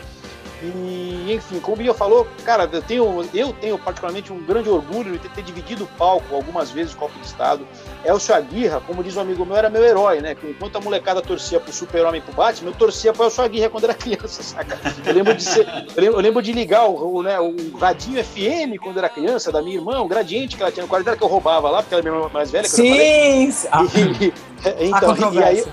[0.63, 5.19] E, enfim, como o Bia falou, cara, eu tenho, eu tenho particularmente um grande orgulho
[5.19, 7.67] de ter, dividido o palco algumas vezes com o Golpe de Estado.
[8.06, 10.36] Elcio Aguirra, como diz um amigo meu, era meu herói, né?
[10.44, 13.86] Enquanto a molecada torcia pro Super-Homem e pro Batman, eu torcia pro Elcio Aguirra quando
[13.86, 14.78] era criança, saca?
[15.06, 18.98] Eu lembro de, ser, eu lembro, de ligar o, o, né, o radinho FM quando
[18.98, 21.28] era criança, da minha irmã, o gradiente que ela tinha no quarto dela, que eu
[21.28, 22.68] roubava lá, porque ela é minha irmã mais velha.
[22.68, 23.52] Sim!
[23.72, 24.34] Ah, E-
[24.94, 25.66] há então, e aí,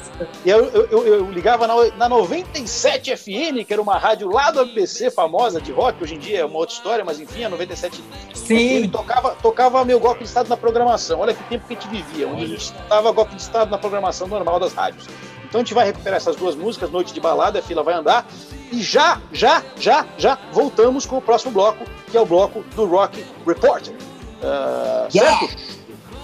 [0.44, 4.50] e eu, eu, eu- eu ligava na, na 97 FM, que era uma rádio lá
[4.50, 7.48] do ABC, famosa de rock, hoje em dia é uma outra história, mas enfim, a
[7.48, 8.88] 97 FM Sim.
[8.88, 11.20] tocava, tocava meu golpe de Estado na programação.
[11.20, 13.78] Olha que tempo que a gente vivia, onde a gente escutava golpe de Estado na
[13.78, 15.06] programação normal das rádios.
[15.48, 18.24] Então a gente vai recuperar essas duas músicas, Noite de Balada, a fila vai andar,
[18.70, 22.86] e já, já, já, já voltamos com o próximo bloco, que é o bloco do
[22.86, 23.94] Rock Reporter.
[24.42, 25.38] Ah, Yeah.
[25.38, 25.80] Certo?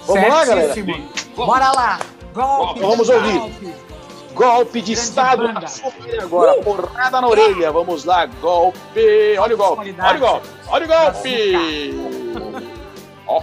[0.06, 0.74] Vamos lá, galera?
[1.34, 1.98] Bora lá!
[2.32, 2.80] Golpe!
[2.80, 3.38] Vamos ouvir.
[3.38, 3.74] golpe.
[4.34, 5.42] Golpe de Grande Estado.
[5.48, 5.66] banda.
[6.22, 7.72] Agora, porrada na orelha.
[7.72, 9.36] Vamos lá, golpe.
[9.38, 9.96] Olha o golpe.
[9.98, 10.48] Olha o golpe.
[10.68, 11.94] Olha o golpe.
[13.26, 13.42] Ó.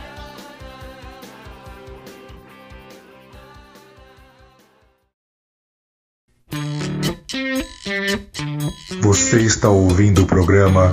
[9.14, 10.92] Você está ouvindo o programa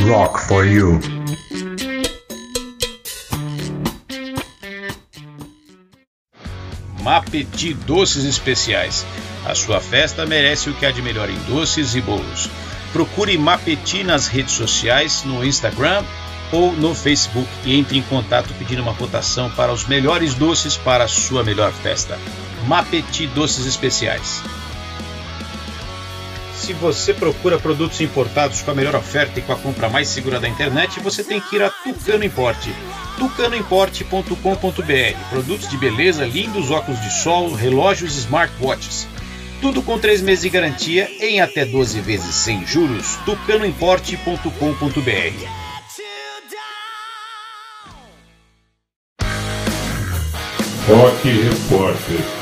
[0.00, 0.98] Rock for You.
[7.02, 9.04] Mapeti Doces Especiais.
[9.44, 12.48] A sua festa merece o que há de melhor em doces e bolos.
[12.90, 16.02] Procure Mapeti nas redes sociais, no Instagram
[16.50, 21.04] ou no Facebook e entre em contato pedindo uma cotação para os melhores doces para
[21.04, 22.18] a sua melhor festa.
[22.66, 24.42] Mapeti Doces Especiais.
[26.68, 30.38] Se você procura produtos importados com a melhor oferta e com a compra mais segura
[30.38, 32.74] da internet, você tem que ir a Tucano Importe.
[33.16, 35.30] tucanoimporte.com.br.
[35.30, 39.08] Produtos de beleza, lindos óculos de sol, relógios e smartwatches.
[39.62, 43.16] Tudo com 3 meses de garantia em até 12 vezes sem juros.
[43.24, 45.48] tucanoimporte.com.br.
[50.86, 52.37] Rock Repórter.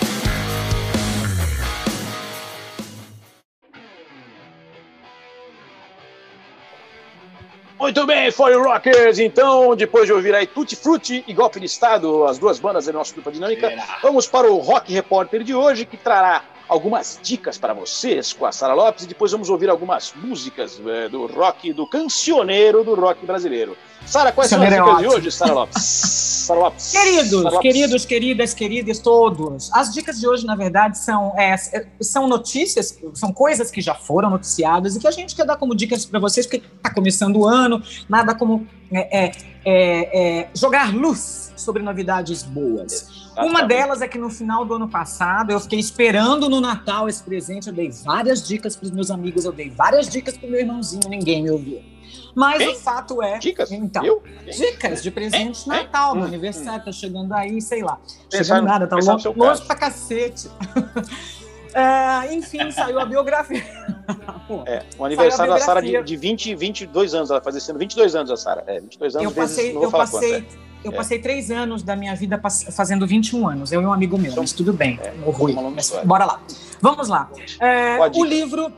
[7.86, 9.20] Muito bem, Foreign Rockers.
[9.20, 12.92] Então, depois de ouvir aí Tutti Frutti e Golpe de Estado, as duas bandas da
[12.92, 13.72] nossa dupla dinâmica,
[14.02, 18.50] vamos para o Rock Repórter de hoje, que trará algumas dicas para vocês com a
[18.50, 23.24] Sara Lopes e depois vamos ouvir algumas músicas eh, do rock, do cancioneiro do rock
[23.24, 23.76] brasileiro.
[24.06, 25.82] Sara, quais são as é dicas de hoje, Sara Lopes?
[26.46, 26.92] Sara Lopes.
[26.92, 27.60] Queridos, Sara Lopes.
[27.60, 29.70] queridos, queridas, queridas, todos.
[29.72, 31.56] As dicas de hoje, na verdade, são, é,
[32.00, 35.74] são notícias, são coisas que já foram noticiadas e que a gente quer dar como
[35.74, 39.32] dicas para vocês, porque está começando o ano, nada como é, é,
[39.64, 43.26] é, é, jogar luz sobre novidades boas.
[43.36, 47.22] Uma delas é que no final do ano passado eu fiquei esperando no Natal esse
[47.22, 47.68] presente.
[47.68, 50.60] Eu dei várias dicas para os meus amigos, eu dei várias dicas para o meu
[50.60, 51.95] irmãozinho, ninguém me ouviu.
[52.36, 53.38] Mas o fato é.
[53.38, 53.72] Dicas?
[53.72, 54.22] Então, Eu?
[54.44, 55.76] dicas de presente de Hein?
[55.84, 57.98] Natal, Hum, meu aniversário tá chegando aí, sei lá.
[58.30, 60.48] Pensar Chegando no- nada, tá longe, longe pra cacete.
[61.74, 63.62] É, enfim, saiu a biografia.
[64.64, 68.14] É, o aniversário da Sara de, de 20, 22 anos, ela faz esse ano 22
[68.14, 68.62] anos, a Sara.
[68.68, 70.58] É, 22 anos eu vezes, passei, eu passei, quanto.
[70.84, 70.94] eu É.
[70.94, 73.72] passei três anos da minha vida fazendo 21 anos.
[73.72, 75.00] Eu e um amigo meu, Então, mas tudo bem.
[75.02, 75.52] é, o Rui.
[75.52, 76.40] uma longa Mas bora lá.
[76.80, 77.28] Vamos lá.
[77.60, 78.72] É, o livro.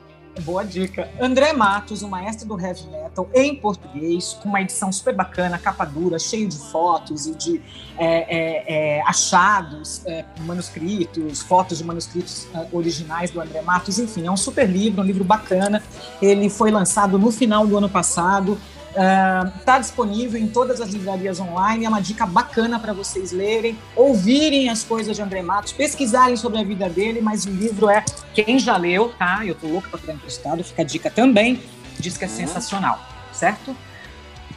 [0.44, 1.08] Boa dica.
[1.20, 5.84] André Matos, o maestro do heavy metal, em português, com uma edição super bacana, capa
[5.84, 7.60] dura, cheio de fotos e de
[7.96, 8.64] é, é,
[8.98, 13.98] é, achados, é, manuscritos, fotos de manuscritos é, originais do André Matos.
[13.98, 15.82] Enfim, é um super livro, um livro bacana.
[16.22, 18.58] Ele foi lançado no final do ano passado.
[18.90, 21.84] Está disponível em todas as livrarias online.
[21.84, 26.58] É uma dica bacana para vocês lerem, ouvirem as coisas de André Matos, pesquisarem sobre
[26.58, 27.20] a vida dele.
[27.20, 29.44] Mas o livro é quem já leu, tá?
[29.44, 30.64] Eu tô louco para pegar emprestado.
[30.64, 31.62] Fica a dica também.
[31.98, 33.00] Diz que é sensacional,
[33.32, 33.76] certo?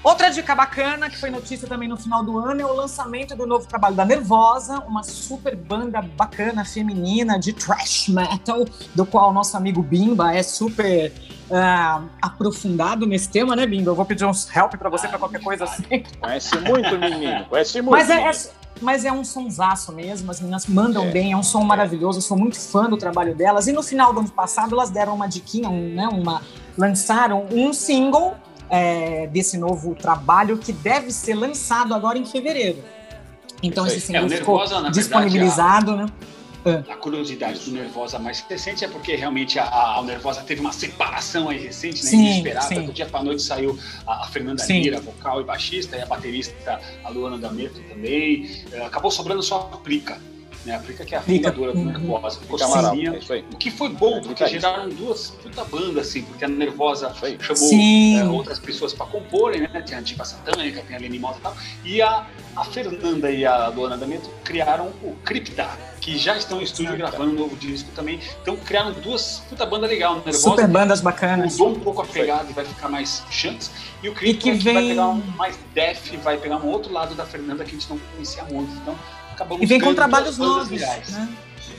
[0.04, 3.46] Outra dica bacana, que foi notícia também no final do ano, é o lançamento do
[3.46, 8.66] novo trabalho da Nervosa, uma super banda bacana, feminina, de thrash metal,
[8.96, 11.14] do qual nosso amigo Bimba é super
[11.52, 13.92] ah, aprofundado nesse tema, né, Bimba?
[13.92, 15.84] Eu vou pedir uns help pra você, pra qualquer coisa assim.
[16.20, 17.46] Conhece muito, menino.
[17.46, 17.92] Conhece muito.
[17.92, 21.12] Mas é, é- mas é um sonsaço mesmo, as meninas mandam É.
[21.12, 23.68] bem, é um som maravilhoso, eu sou muito fã do trabalho delas.
[23.68, 26.42] E no final do ano passado, elas deram uma diquinha, um, né, uma,
[26.78, 28.36] lançaram um single
[28.70, 32.80] é, desse novo trabalho que deve ser lançado agora em fevereiro.
[33.62, 36.06] Então esse single É, ficou Nervosa, na verdade, disponibilizado, né?
[36.90, 40.72] A curiosidade do Nervosa mais recente é porque realmente a, a, a Nervosa teve uma
[40.72, 42.10] separação aí recente, né?
[42.10, 42.68] Sim, Inesperada.
[42.68, 42.86] sim.
[42.86, 44.82] Do dia pra noite saiu a, a Fernanda Sim.
[44.82, 48.50] Lira, vocal e baixista, e a baterista, a Luana D'Ameto também.
[48.72, 50.20] Eh, Acabou sobrando só a Prica,
[50.66, 50.76] né?
[50.76, 51.86] A Prica que é a fundadora do Uhum.
[51.86, 52.40] Nervosa.
[52.40, 53.14] Ficou sozinha.
[53.16, 53.44] é isso aí.
[53.52, 58.60] O que foi bom, porque geraram duas puta bandas, assim, porque a Nervosa chamou outras
[58.60, 59.84] pessoas para comporem, né?
[59.86, 61.58] Tem a Diva Satânica, tem a Lenny Mota e tal.
[61.86, 65.68] E a, a Fernanda e a Luana D'Ameto criaram o Cripta,
[66.02, 67.12] que já estão em estúdio Cripta.
[67.12, 68.20] gravando um novo disco também.
[68.42, 70.16] Então criaram duas puta banda legal.
[70.16, 71.54] Nervosa Super bandas bacanas.
[71.58, 73.72] mudou um pouco a pegada e vai ficar mais chants.
[74.04, 76.92] E o E Cripta que vai vem- pegar um mais def, vai pegar um outro
[76.92, 78.74] lado da Fernanda que a gente não conhecia muito.
[78.82, 78.96] Então
[79.32, 81.30] acabamos E vem com trabalhos novos, né?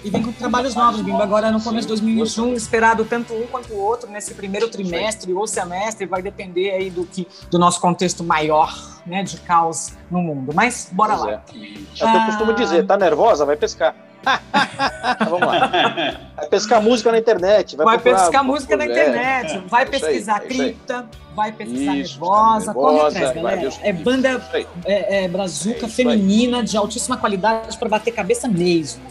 [0.04, 1.22] E vem com trabalhos novos, Bimba.
[1.22, 5.46] Agora no começo de 2021, esperado tanto um quanto o outro nesse primeiro trimestre ou
[5.46, 8.72] semestre, vai depender aí do, que, do nosso contexto maior,
[9.06, 10.52] né, de caos no mundo.
[10.54, 11.32] Mas bora Pois lá.
[11.32, 11.34] É.
[11.34, 13.44] É o que eu costumo dizer, tá nervosa?
[13.44, 13.94] Vai pescar.
[15.28, 15.70] Vamos lá.
[16.36, 17.76] Vai pescar música na internet.
[17.76, 20.48] Vai, Vai pesquisar música na É, internet, vai é aí, pesquisar é aí.
[20.48, 23.74] cripta, vai pesquisar Isso, nervosa, corre Nervosa, atrás, vai galera.
[23.82, 25.92] É banda é, é, É brazuca aí.
[25.92, 29.02] feminina de altíssima qualidade para bater cabeça mesmo.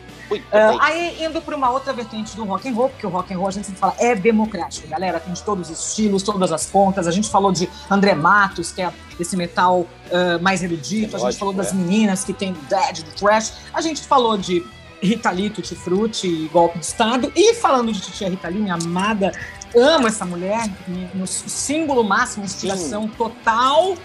[0.50, 0.78] Peraí.
[0.80, 3.50] aí indo para uma outra vertente do rock and roll, porque o rock and roll
[3.50, 7.06] a gente sempre fala é democrático, galera, tem de todos os estilos, todas as pontas.
[7.06, 11.15] A gente falou de André Matos, que é esse metal ah, mais erudito.
[11.15, 11.76] A gente Lógico, falou das é.
[11.76, 13.54] meninas que tem Dead, do Trash.
[13.74, 14.63] A gente falou de
[15.02, 17.32] Rita Lee, Tutti Frutti e Golpe de Estado.
[17.36, 19.32] E falando de Titia Rita Lee, minha amada,
[19.76, 20.70] amo essa mulher,
[21.14, 23.96] no símbolo máximo, inspiração total.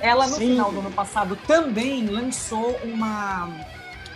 [0.00, 0.48] Ela, no Sim.
[0.50, 3.48] final do ano passado, também lançou uma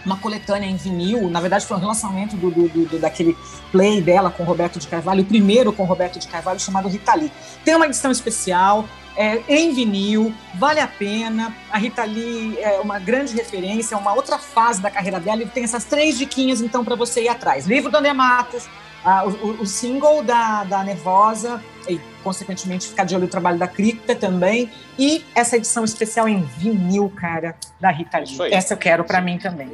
[0.04, 1.28] uma coletânea em vinil.
[1.28, 3.36] Na verdade, foi um relançamento do, do- do- daquele
[3.72, 7.32] play dela com Roberto de Carvalho, o primeiro com Roberto de Carvalho, chamado Rita Lee.
[7.64, 8.84] Tem uma edição especial,
[9.16, 11.54] é, em vinil, vale a pena.
[11.70, 15.46] A Rita Lee é uma grande referência, é uma outra fase da carreira dela e
[15.46, 17.66] tem essas três diquinhas então para você ir atrás.
[17.66, 18.68] Livro do André Matos,
[19.04, 23.68] ah, o, o, single da, da Nervosa, e consequentemente ficar de olho no trabalho da
[23.68, 28.52] Cripta também, e essa edição especial em vinil, cara, da Rita Lee.
[28.52, 29.70] Essa eu quero para mim também.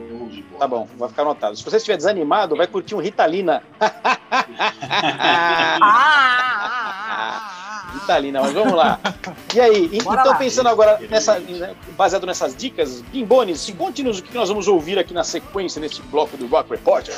[0.58, 1.56] Tá bom, vai ficar anotado.
[1.56, 3.62] Se você estiver desanimado, vai curtir um Ritalina.
[5.80, 7.61] ah,
[7.92, 8.98] Ritalina, mas vamos lá.
[9.54, 10.34] E aí, Bora então lá.
[10.36, 15.12] pensando agora nessa, né, baseado nessas dicas, Bimbones, conte-nos o que nós vamos ouvir aqui
[15.12, 17.14] na sequência nesse bloco do Rock Reporter.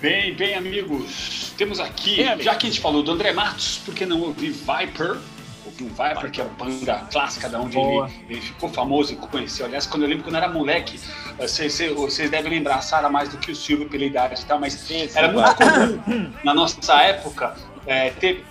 [0.00, 3.94] Bem, bem, amigos, temos aqui, bem, já que a gente falou do André Matos, por
[3.94, 5.16] que não ouvir Viper?
[5.64, 6.30] Ouvir um Viper, Viper.
[6.32, 9.64] que é a banda clássica da onde ele, ele, ficou famoso e conheceu.
[9.64, 10.98] Aliás, quando eu lembro quando eu era moleque,
[11.38, 14.58] vocês, vocês devem lembrar a Sara mais do que o Silvio pela idade e tal,
[14.58, 17.54] mas sim, sim, era muito comum na nossa época
[17.86, 18.44] é, ter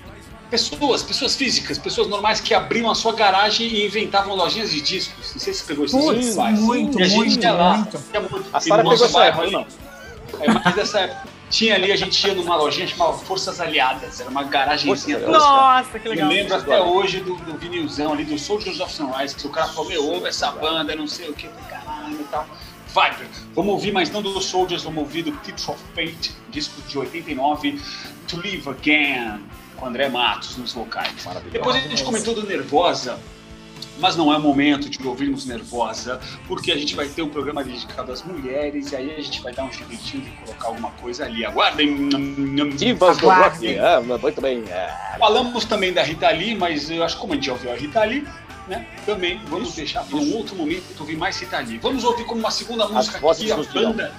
[0.52, 5.32] pessoas, pessoas físicas, pessoas normais que abriam a sua garagem e inventavam lojinhas de discos.
[5.32, 5.98] Não sei se pegou isso.
[5.98, 7.78] Muito, muito, e a gente muito, ia lá.
[7.78, 7.98] Muito.
[8.52, 9.66] A Sara pegou essa época, não.
[10.42, 11.32] É mais dessa época.
[11.50, 15.32] Tinha ali, a gente ia numa lojinha chamada Forças Aliadas, era uma garagenzinha tosca.
[15.32, 16.32] Nossa, que legal.
[16.32, 19.68] Eu lembro até hoje do, do vinilzão ali, do Soldiers of Sunrise, que o cara
[19.68, 22.48] falou, meu, ouve essa banda, não sei o que, caralho e tal.
[22.88, 23.28] Viper.
[23.54, 27.82] Vamos ouvir, mas não do Soldiers, vamos ouvir do Tips of Fate, disco de 89,
[28.28, 29.42] To Live Again,
[29.82, 31.28] com André Matos nos vocais.
[31.52, 33.20] Depois a gente comentou do Nervosa,
[33.98, 38.12] mas não é momento de ouvirmos Nervosa, porque a gente vai ter um programa dedicado
[38.12, 41.44] às mulheres e aí a gente vai dar um jeitinho de colocar alguma coisa ali.
[41.44, 42.10] Aguardem!
[42.78, 43.80] Divas do rock!
[43.80, 44.64] Ah, muito bem!
[44.70, 45.18] É.
[45.18, 47.76] Falamos também da Rita Lee, mas eu acho que como a gente já ouviu a
[47.76, 48.28] Rita Lee,
[48.68, 51.80] né, também vamos isso, deixar para um outro momento ouvir mais Rita Lee.
[51.80, 54.14] Vamos ouvir como uma segunda música aqui a banda.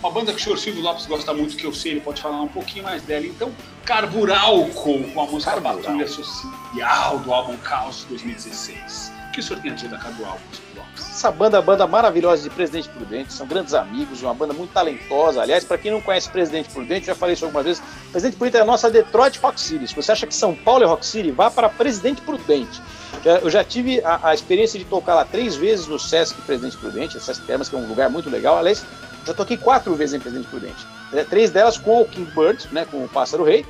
[0.00, 2.40] Uma banda que o senhor Silvio Lopes gosta muito, que eu sei, ele pode falar
[2.40, 3.26] um pouquinho mais dela.
[3.26, 3.52] Então,
[3.90, 5.78] Carburalco, com a música Carbural.
[5.78, 10.60] Patrulha Social do álbum Caos 2016 que o senhor tem a dizer da Alves?
[10.96, 15.40] Essa banda, banda maravilhosa de Presidente Prudente, são grandes amigos, uma banda muito talentosa.
[15.40, 18.60] Aliás, para quem não conhece Presidente Prudente, já falei isso algumas vezes, Presidente Prudente é
[18.60, 19.86] a nossa Detroit Rock City.
[19.86, 22.82] Se você acha que São Paulo é Rock City, vá para Presidente Prudente.
[23.24, 27.16] Eu já tive a, a experiência de tocar lá três vezes no Sesc Presidente Prudente,
[27.16, 28.58] essas termas, que é um lugar muito legal.
[28.58, 28.84] Aliás,
[29.26, 30.86] já toquei quatro vezes em Presidente Prudente.
[31.12, 33.64] É, três delas com o King Bird, né, com o Pássaro Rei,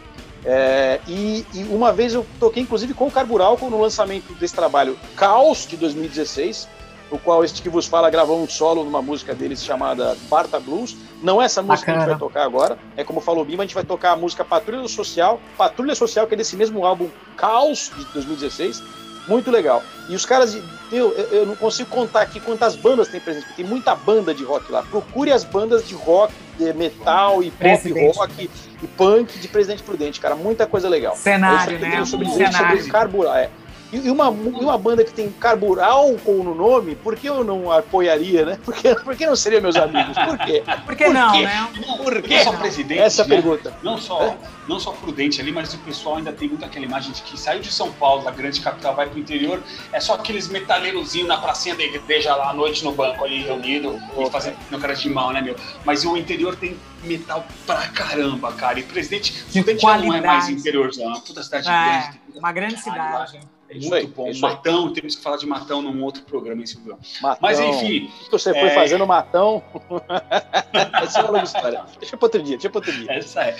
[0.44, 4.98] é, e, e, uma vez eu toquei, inclusive, com o Carburalco no lançamento desse trabalho
[5.16, 6.66] Caos, de 2016,
[7.10, 10.96] no qual este que vos fala gravou um solo numa música deles chamada Barta Blues.
[11.22, 12.06] Não é essa música Bacana.
[12.06, 14.12] que a gente vai tocar agora, é como falou o Bima, a gente vai tocar
[14.12, 18.82] a música Patrulha Social, Patrulha Social, que é desse mesmo álbum Caos, de 2016.
[19.28, 19.82] Muito legal.
[20.08, 20.58] E os caras,
[20.90, 24.42] eu, eu não consigo contar aqui quantas bandas tem presente, porque tem muita banda de
[24.42, 24.82] rock lá.
[24.82, 28.50] Procure as bandas de rock, de metal e pop rock
[28.82, 30.34] e punk de Presidente Prudente, cara.
[30.34, 31.14] Muita coisa legal.
[31.16, 32.04] Cenário, né?
[32.04, 32.78] Sobre, um cenário.
[32.78, 33.36] sobre carburar.
[33.38, 33.50] É.
[33.92, 38.58] E uma, uma banda que tem carburálcool no nome, por que eu não apoiaria, né?
[38.64, 40.16] Por que, por que não seriam meus amigos?
[40.16, 40.62] Por quê?
[40.86, 41.42] Por que por não, quê?
[41.42, 41.68] né?
[41.96, 42.36] Por quê?
[42.36, 43.28] Não só presidente, Essa né?
[43.28, 43.74] pergunta.
[43.82, 44.36] Não só, é?
[44.68, 47.60] não só prudente ali, mas o pessoal ainda tem muito aquela imagem de que saiu
[47.60, 49.60] de São Paulo, da grande capital, vai pro interior,
[49.92, 54.00] é só aqueles metaleirozinhos na pracinha da igreja lá à noite no banco ali reunido
[54.18, 55.56] e fazendo cara de mal, né, meu?
[55.84, 58.78] Mas o interior tem metal pra caramba, cara.
[58.78, 62.38] E presidente, Prudente já não é mais interiorzão, é uma puta cidade é, grande.
[62.38, 63.36] Uma grande cidade.
[63.36, 63.59] Lá.
[63.70, 64.32] É muito aí, bom.
[64.40, 64.94] Matão, aí.
[64.94, 66.98] temos que falar de Matão num outro programa, hein, Silvio?
[67.22, 67.38] Matão.
[67.40, 68.10] Mas enfim.
[68.22, 68.60] O que você é...
[68.60, 69.62] foi fazendo Matão?
[71.00, 71.84] Essa é uma história.
[72.00, 73.12] Deixa pra outro dia, deixa pra outro dia.
[73.12, 73.56] Essa é.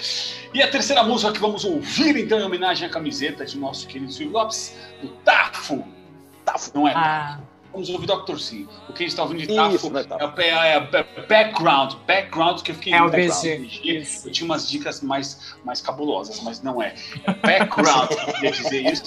[0.52, 4.10] E a terceira música que vamos ouvir, então, em homenagem à camiseta de nosso querido
[4.10, 5.84] Silvio Lopes, do Tafo.
[6.44, 6.92] Tafo, não é?
[6.94, 7.38] Ah.
[7.72, 8.36] Vamos ouvir Dr.
[8.36, 8.68] Sim.
[8.88, 9.92] O que a gente está ouvindo de Tafo
[10.38, 11.94] é, é, é, background.
[12.06, 13.06] Background que eu fiquei é o.
[13.06, 16.94] Eu tinha umas dicas mais, mais cabulosas, mas não é.
[17.26, 19.04] É background, eu queria dizer isso.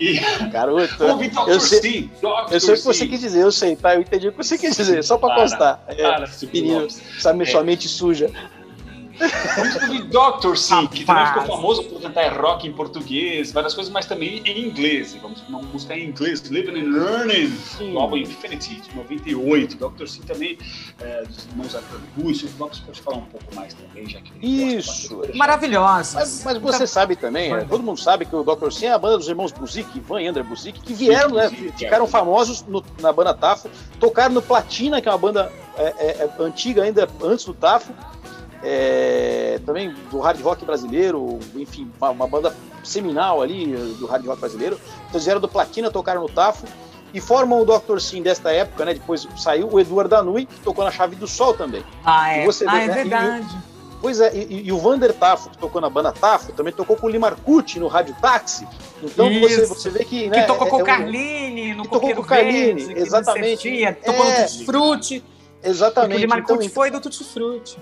[0.00, 0.20] E...
[0.50, 1.48] Garoto, vamos ouvir Dr.
[1.48, 2.10] Eu sei, Sim.
[2.20, 2.52] Dr.
[2.52, 3.94] Eu sei o que você quis dizer, eu sei, tá?
[3.94, 5.82] Eu entendi o que você quis dizer, só para constar.
[5.88, 6.88] É, cara, menino,
[7.18, 7.46] sabe, é.
[7.46, 8.30] sua mente suja.
[9.56, 13.92] Vamos ouvir Doctor Sim, que também ficou famoso por cantar rock em português, várias coisas,
[13.92, 15.16] mas também em inglês.
[15.20, 19.76] Vamos uma música em inglês, Living and Learning, do álbum Infinity, de 98.
[19.76, 20.58] Doctor Sim também,
[21.00, 22.46] é, dos irmãos Arthur Russo.
[22.46, 25.22] O Lopes pode falar um pouco mais também, já que Isso!
[25.34, 26.18] Maravilhosa.
[26.18, 26.86] Mas, mas, você tá...
[26.86, 29.52] sabe também, é, todo mundo sabe que o Doctor Sim é a banda dos irmãos
[29.52, 34.34] Buzik, Ivan e André Buzik, que vieram, né, ficaram famosos no, na banda Tafo, tocaram
[34.34, 37.92] no Platina, que é uma banda é, é, é antiga ainda, antes do Tafo
[38.62, 43.66] é, também do hard rock brasileiro, enfim, uma, uma, banda seminal ali
[43.98, 44.76] do hard rock brasileiro.
[44.76, 46.66] Então eles vieram do Platina, tocaram no Tafo
[47.12, 47.98] e formam o Dr.
[47.98, 48.94] Sim desta época, né?
[48.94, 51.84] Depois saiu o Eduardo Danui, que tocou na Chave do Sol também.
[52.04, 53.56] Ah, é, você, ah, é né, verdade.
[54.00, 57.06] Pois é, e, e o Vander Tafo, que tocou na banda Tafo, também tocou com
[57.06, 58.66] o Limarcucci no Rádio Táxi.
[59.02, 60.28] Então você, você vê que.
[60.28, 62.84] Né, Que tocou é- com é o um- Carline, no que tocou com o Carline,
[62.84, 63.86] Verde, que exatamente.
[64.04, 64.40] tocou É.
[64.40, 65.20] no Tutti Frutti.
[65.20, 66.20] Porque o Exatamente.
[66.20, 67.78] Limarcucci Então, foi do Tutti Frutti.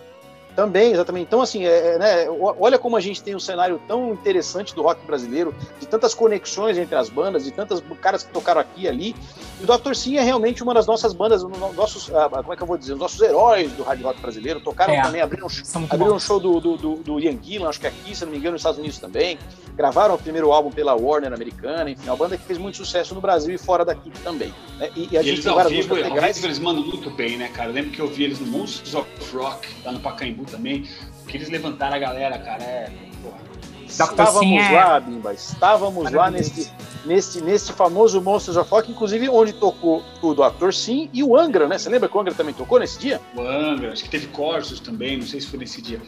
[0.55, 1.27] Também, exatamente.
[1.27, 4.83] Então, assim, é, é, né, olha como a gente tem um cenário tão interessante do
[4.83, 8.89] rock brasileiro, de tantas conexões entre as bandas, de tantas caras que tocaram aqui e
[8.89, 9.17] ali.
[9.61, 9.95] E o Dr.
[9.95, 12.79] Sim é realmente uma das nossas bandas, um nossos, ah, como é que eu vou
[12.79, 14.61] dizer, os nossos heróis do hard rock brasileiro.
[14.61, 15.03] Tocaram É.
[15.03, 15.49] também, abriram,
[15.91, 18.39] abriram um show do, do, do, do Ian Gillan, acho que aqui, se não me
[18.39, 19.37] engano, nos Estados Unidos também.
[19.75, 23.13] Gravaram o primeiro álbum pela Warner americana, enfim, é uma banda que fez muito sucesso
[23.13, 24.55] no Brasil e fora daqui também.
[24.79, 24.89] né?
[24.95, 26.37] E, e a E gente eles tem ao várias vivo, músicas ao legais.
[26.37, 27.71] vivo eles mandam muito bem, né, cara?
[27.71, 30.89] Eu lembro que eu vi eles no Monsters of Rock, lá no Pacaembu também,
[31.27, 32.63] que eles levantaram a galera, cara.
[32.63, 32.91] É.
[33.23, 33.55] Porra.
[33.87, 36.55] Estávamos Sim é lá, Bimba, estávamos lá maravilhoso.
[36.57, 36.73] neste,
[37.05, 40.73] neste, neste famoso Monsters of Rock, inclusive onde tocou o Dr.
[40.73, 41.79] Sim e o Angra, né?
[41.79, 43.21] Você lembra que o Angra também tocou nesse dia?
[43.37, 46.01] O Angra, acho que teve Corsos também, não sei se foi nesse dia,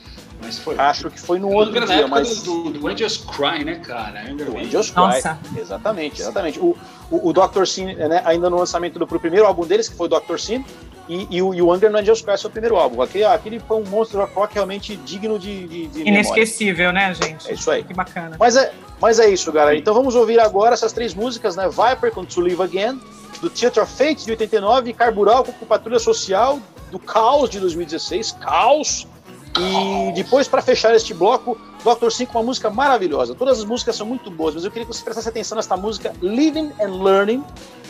[0.43, 0.77] mas foi.
[0.77, 2.43] Acho que foi no O outro Angra dia, mas.
[2.43, 4.23] do, do, do Angels Cry, né, cara?
[4.29, 4.57] Angra Do.
[4.57, 5.01] Angels Cry.
[5.01, 5.39] Nossa.
[5.57, 6.59] Exatamente, exatamente.
[6.59, 6.77] O,
[7.11, 7.67] o, o Dr.
[7.67, 10.39] Sim, né, ainda no lançamento do pro primeiro álbum deles, que foi o Dr.
[10.39, 10.65] Sim,
[11.09, 13.01] e, e, o, e o Angra no Angels Cry, seu primeiro álbum.
[13.01, 16.21] Aquele, aquele foi um Monsters of Rock realmente digno de, de, de memória.
[16.21, 17.49] Inesquecível, né, gente?
[17.51, 17.85] É isso aí.
[17.85, 18.37] Que bacana.
[18.39, 19.77] Mas é, mas é isso, galera.
[19.77, 21.69] Então vamos ouvir agora essas três músicas, né?
[21.69, 23.01] Viper com To Live Again,
[23.41, 26.59] do Theatre of Fate de 89, Carbural com Patrulha Social,
[26.91, 29.07] do Caos de 2016, Caos.
[29.59, 32.11] E depois, para fechar este bloco, Dr.
[32.11, 33.35] Sim com uma música maravilhosa.
[33.35, 36.13] Todas as músicas são muito boas, mas eu queria que você prestasse atenção nesta música
[36.21, 37.45] Living and Learning,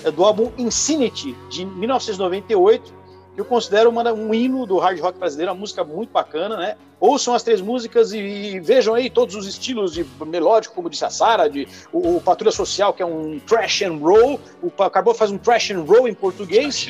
[0.04, 2.96] é do álbum Insanity, de 1998, que
[3.36, 6.76] eu considero uma, um hino do hard rock brasileiro, uma música muito bacana, né?
[6.98, 11.04] Ouçam as três músicas e, e vejam aí todos os estilos de melódico, como disse
[11.04, 15.12] a Sara, de o, o Patrulha Social, que é um trash and roll, o Carbon
[15.12, 16.88] faz um trash and roll em português,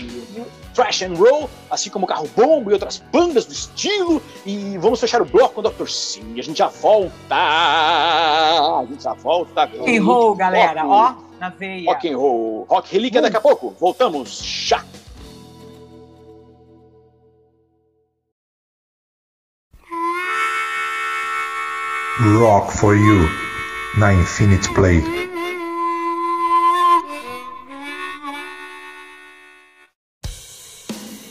[0.72, 4.22] trash and roll, assim como Carro Bombo e outras bandas do estilo.
[4.44, 5.88] E vamos fechar o bloco com o Dr.
[5.88, 6.38] Sim.
[6.38, 7.34] A gente já volta.
[7.34, 9.64] A gente já volta.
[9.64, 10.82] Rock and roll, galera.
[10.82, 11.18] Rock.
[11.18, 11.90] Ó, na veia.
[11.90, 12.66] Rock and roll.
[12.68, 13.74] Rock Relíquia daqui a pouco.
[13.80, 14.84] Voltamos já.
[22.18, 23.28] Rock for You,
[23.98, 25.04] na Infinite Play.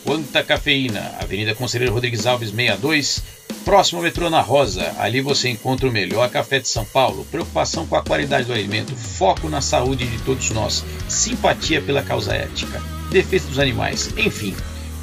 [0.03, 3.23] Quanta Cafeína, Avenida Conselheiro Rodrigues Alves 62,
[3.65, 4.93] próximo ao metrô na Rosa.
[4.99, 8.95] Ali você encontra o melhor café de São Paulo, preocupação com a qualidade do alimento,
[8.95, 12.79] foco na saúde de todos nós, simpatia pela causa ética,
[13.09, 14.55] defesa dos animais, enfim.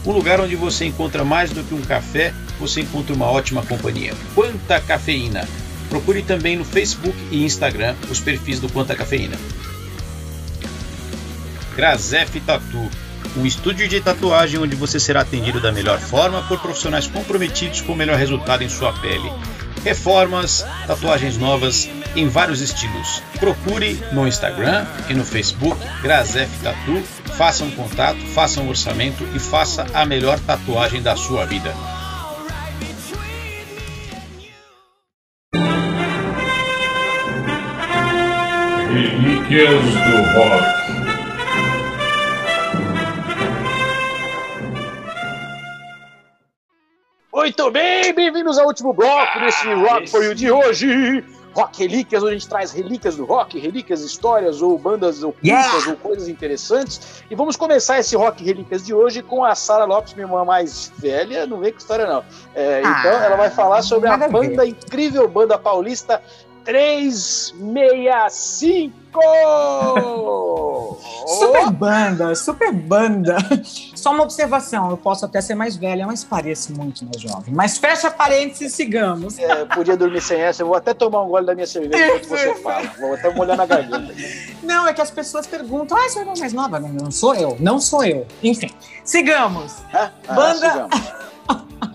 [0.07, 4.15] Um lugar onde você encontra mais do que um café, você encontra uma ótima companhia.
[4.33, 5.49] Quanta Cafeína.
[5.93, 9.37] Procure também no Facebook e Instagram os perfis do Quanta Cafeína.
[11.77, 12.91] Grazef Tatu,
[13.37, 17.93] um estúdio de tatuagem onde você será atendido da melhor forma por profissionais comprometidos com
[17.93, 19.31] o melhor resultado em sua pele.
[19.85, 23.23] Reformas, tatuagens novas em vários estilos.
[23.39, 27.03] Procure no Instagram e no Facebook Grazef Tatu,
[27.37, 31.75] faça um contato, faça um orçamento e faça a melhor tatuagem da sua vida.
[39.53, 40.83] Relíquias do Rock.
[47.35, 51.23] Muito bem, bem-vindos ao último bloco desse Rock for You de hoje.
[51.55, 55.91] Rock Relíquias, onde a gente traz relíquias do rock, relíquias, histórias ou bandas ocultas Yeah!
[55.91, 57.23] ou coisas interessantes.
[57.31, 60.91] E vamos começar esse Rock Relíquias de hoje com a Sara Lopes, minha irmã mais
[60.97, 62.25] velha, não vem com história não.
[62.55, 66.23] É, Ah, então ela vai falar sobre a banda, incrível banda paulista
[66.65, 69.03] 365!
[71.27, 73.37] Super banda, super banda.
[73.95, 77.55] Só uma observação, eu posso até ser mais velha, mas pareço muito mais jovem.
[77.55, 79.39] Mas fecha parênteses e sigamos.
[79.39, 82.29] É, podia dormir sem essa, eu vou até tomar um gole da minha cerveja enquanto
[82.29, 82.91] você fala.
[82.99, 84.13] Vou até molhar na garganta.
[84.63, 86.81] Não, é que as pessoas perguntam, ah, irmã é mais nova?
[86.81, 88.27] Não, não sou eu, não sou eu.
[88.43, 88.71] Enfim,
[89.05, 89.77] sigamos.
[89.93, 91.23] Ah, ah, Banda- sigamos.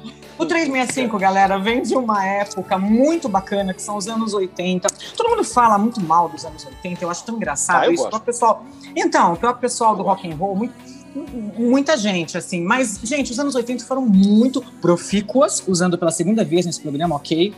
[0.37, 4.87] O 365, galera, vem de uma época muito bacana, que são os anos 80.
[5.15, 8.03] Todo mundo fala muito mal dos anos 80, eu acho tão engraçado Ah, isso.
[8.03, 8.17] gosto.
[8.17, 8.63] O pessoal...
[8.95, 10.75] Então, o próprio pessoal do rock and roll, muito-
[11.57, 12.61] muita gente, assim.
[12.61, 17.55] Mas, gente, os anos 80 foram muito profícuas, usando pela segunda vez nesse programa, ok?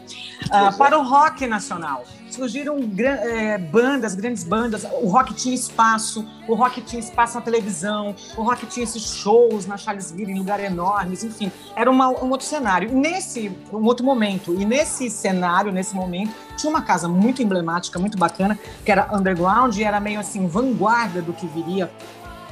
[0.51, 0.71] É.
[0.77, 2.03] para o rock nacional.
[2.43, 4.85] Surgiram eh, bandas, grandes bandas.
[5.01, 9.65] O rock tinha espaço, o rock tinha espaço na televisão, o rock tinha esses shows
[9.65, 11.51] na Charlesville, em lugares enormes, enfim.
[11.75, 12.93] Era uma- um outro cenário.
[12.95, 14.53] Nesse, um outro momento.
[14.57, 19.75] E nesse cenário, nesse momento, tinha uma casa muito emblemática, muito bacana, que era underground
[19.75, 21.91] e era meio assim, vanguarda do que viria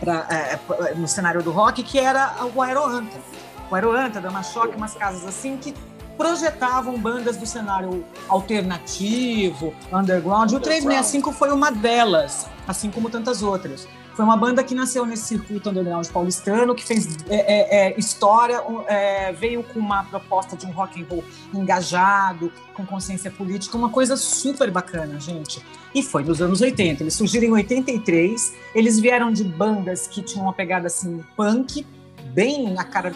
[0.01, 3.15] pra, eh, pra- no cenário do rock, que era o Aeroanta.
[3.71, 5.73] O Aeroanta, Dama Choque, umas casas assim que
[6.17, 10.51] projetavam bandas do cenário alternativo, underground.
[10.51, 13.87] O 365 foi uma delas, assim como tantas outras.
[14.17, 18.63] Foi uma banda que nasceu nesse circuito underground paulistano, que fez é, é, é, história,
[18.87, 23.89] é, veio com uma proposta de um rock and roll engajado, com consciência política, uma
[23.89, 25.63] coisa super bacana, gente.
[25.93, 27.03] E foi nos anos 80.
[27.03, 28.55] Eles surgiram em 83.
[28.73, 31.85] Eles vieram de bandas que tinham uma pegada assim punk,
[32.33, 33.13] bem na cara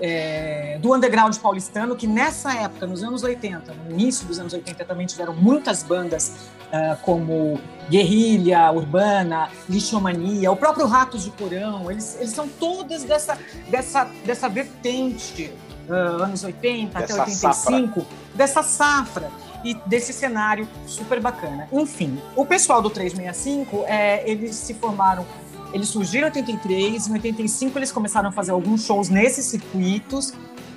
[0.00, 4.84] é, do underground paulistano, que nessa época, nos anos 80, no início dos anos 80,
[4.84, 12.16] também tiveram muitas bandas uh, como Guerrilha Urbana, Lixomania, o próprio Ratos de Porão, eles,
[12.18, 13.38] eles são todas dessa,
[13.68, 15.52] dessa, dessa vertente,
[15.88, 18.16] uh, anos 80 dessa até 85, safra.
[18.34, 19.30] dessa safra
[19.62, 21.68] e desse cenário super bacana.
[21.70, 25.26] Enfim, o pessoal do 365, é, eles se formaram
[25.72, 30.32] eles surgiram em 83, em 85 eles começaram a fazer alguns shows nesses circuitos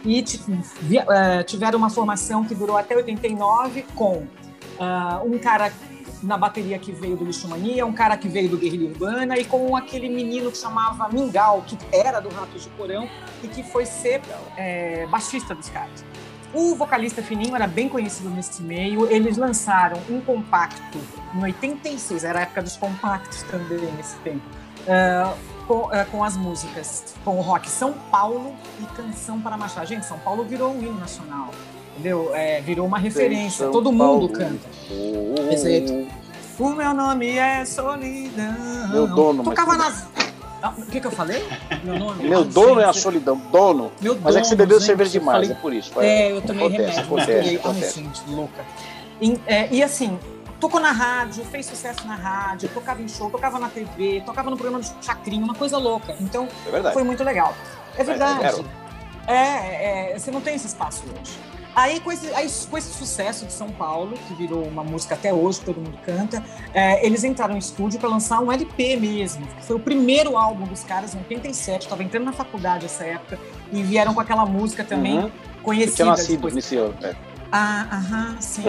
[0.05, 0.23] e
[1.09, 5.71] é, tiveram uma formação que durou até 89 com uh, um cara
[6.21, 9.75] na bateria que veio do Lixomania, um cara que veio do Guerrilha Urbana e com
[9.75, 13.09] aquele menino que chamava Mingau, que era do Ratos de Porão
[13.43, 14.21] e que foi ser
[14.55, 16.05] é, baixista dos caras.
[16.53, 19.11] O vocalista Fininho era bem conhecido nesse meio.
[19.11, 20.99] Eles lançaram um compacto
[21.33, 26.37] em 86, era a época dos compactos também nesse tempo uh, com, uh, com, as
[26.37, 29.85] músicas, com o rock São Paulo e Canção para Machar.
[29.85, 31.49] Gente, São Paulo virou um hino nacional,
[31.91, 32.31] entendeu?
[32.33, 34.67] É, virou uma referência, todo mundo canta.
[34.91, 36.63] Oh.
[36.63, 38.89] O meu nome é Solidão.
[38.91, 39.43] Meu dono.
[39.43, 40.07] Tocava nas...
[40.61, 41.43] Ah, o que, que eu falei?
[41.83, 42.23] Meu nome?
[42.23, 43.91] Meu dono é a solidão, dono.
[43.99, 45.51] Meu mas dono, é que você bebeu gente, cerveja demais, falei...
[45.51, 45.91] é por isso.
[45.99, 47.03] É, eu tomei acontece, remédio.
[47.03, 47.99] Acontece, acontece.
[47.99, 48.65] Ai, gente, louca.
[49.19, 50.17] E, é, e assim,
[50.63, 54.55] tocou na rádio, fez sucesso na rádio, tocava em show, tocava na TV, tocava no
[54.55, 56.15] programa de Chacrinho, uma coisa louca.
[56.21, 57.53] Então, é foi muito legal.
[57.97, 58.63] É verdade.
[59.27, 61.37] É, é, é, você não tem esse espaço hoje.
[61.75, 65.33] Aí com, esse, aí, com esse sucesso de São Paulo, que virou uma música até
[65.33, 66.41] hoje, todo mundo canta,
[66.73, 70.65] é, eles entraram em estúdio para lançar um LP mesmo, que foi o primeiro álbum
[70.65, 73.37] dos caras em 87, estava entrando na faculdade essa época,
[73.71, 75.31] e vieram com aquela música também uhum.
[75.61, 75.91] conhecida.
[75.91, 76.53] Eu tinha nascido depois.
[76.53, 77.32] nesse ano, é.
[77.55, 78.63] Ah, aham, sim.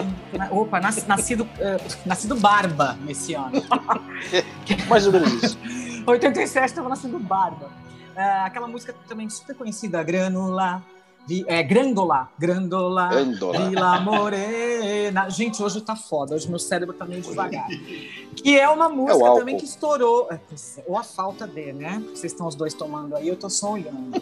[0.51, 3.63] Opa, nascido, uh, nascido barba nesse ano.
[4.87, 5.57] Mais ou menos isso.
[6.05, 7.65] 87 estava nascendo barba.
[8.15, 10.83] Uh, aquela música também super conhecida, Granula.
[11.27, 15.31] Vi, é, Grandola, Grandola, Grandola, Vila Morena.
[15.31, 17.67] Gente, hoje tá foda, hoje meu cérebro tá meio devagar.
[18.35, 20.27] Que é uma música é também que estourou.
[20.31, 20.39] É,
[20.85, 22.03] ou a falta de, né?
[22.13, 24.21] Vocês estão os dois tomando aí, eu tô só olhando.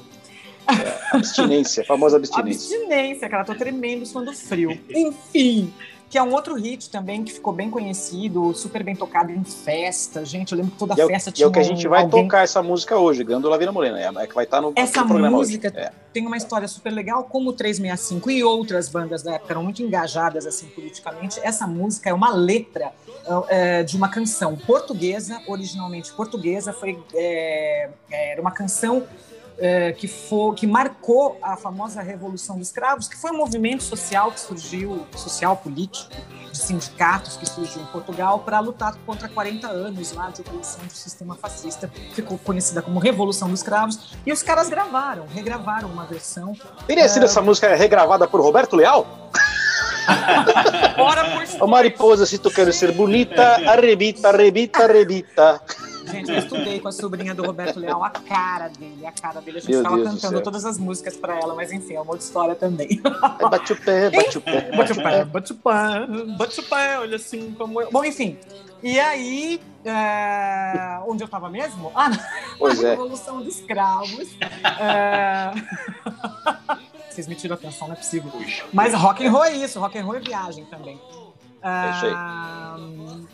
[0.68, 2.78] É, abstinência, famosa abstinência.
[2.78, 4.80] Abstinência, cara, tô tremendo suando frio.
[4.90, 5.74] Enfim,
[6.14, 10.24] que é um outro hit também que ficou bem conhecido, super bem tocado em festa.
[10.24, 11.44] Gente, eu lembro que toda e festa é, tinha.
[11.44, 12.22] E é o que a gente vai alguém...
[12.26, 14.00] tocar essa música hoje, Gândola Vila Morena.
[14.00, 15.80] É, é que vai estar tá no, essa no programa música hoje.
[15.80, 15.92] É.
[16.14, 19.82] tem uma história super legal, como o 365 e outras bandas da época eram muito
[19.82, 21.40] engajadas assim politicamente.
[21.42, 22.92] Essa música é uma letra
[23.48, 29.02] é, de uma canção portuguesa, originalmente portuguesa, foi é, era uma canção
[29.64, 34.30] é, que, for, que marcou a famosa Revolução dos Escravos, que foi um movimento social
[34.30, 36.12] que surgiu, social político,
[36.52, 40.92] de sindicatos que surgiu em Portugal para lutar contra 40 anos lá de oposição do
[40.92, 46.52] sistema fascista, ficou conhecida como Revolução dos Escravos, e os caras gravaram, regravaram uma versão.
[46.86, 47.26] Teria sido é...
[47.26, 49.08] essa música regravada por Roberto Leal?
[50.98, 55.62] Ora por A mariposa, se tu queres ser bonita, arrebita, arrebita, arrebita.
[56.06, 59.58] Gente, eu estudei com a sobrinha do Roberto Leal, a cara dele, a cara dele.
[59.58, 62.56] A gente estava cantando todas as músicas para ela, mas enfim, é uma outra história
[62.56, 63.02] também.
[63.40, 64.72] Bate o pé, bate o pé.
[64.76, 67.90] Bate o pé, bate o pé, bate o pé, olha assim como eu.
[67.92, 68.38] Bom, enfim.
[68.82, 71.00] E aí, é...
[71.08, 71.92] onde eu estava mesmo?
[71.96, 72.12] Ah,
[72.60, 72.92] pois é.
[72.92, 74.38] Revolução dos Escravos.
[74.80, 75.52] É...
[77.10, 78.32] Vocês me tiram atenção, não é possível.
[78.74, 81.00] Mas rock and roll é isso, rock and roll é viagem também.
[81.64, 82.14] Isso aí.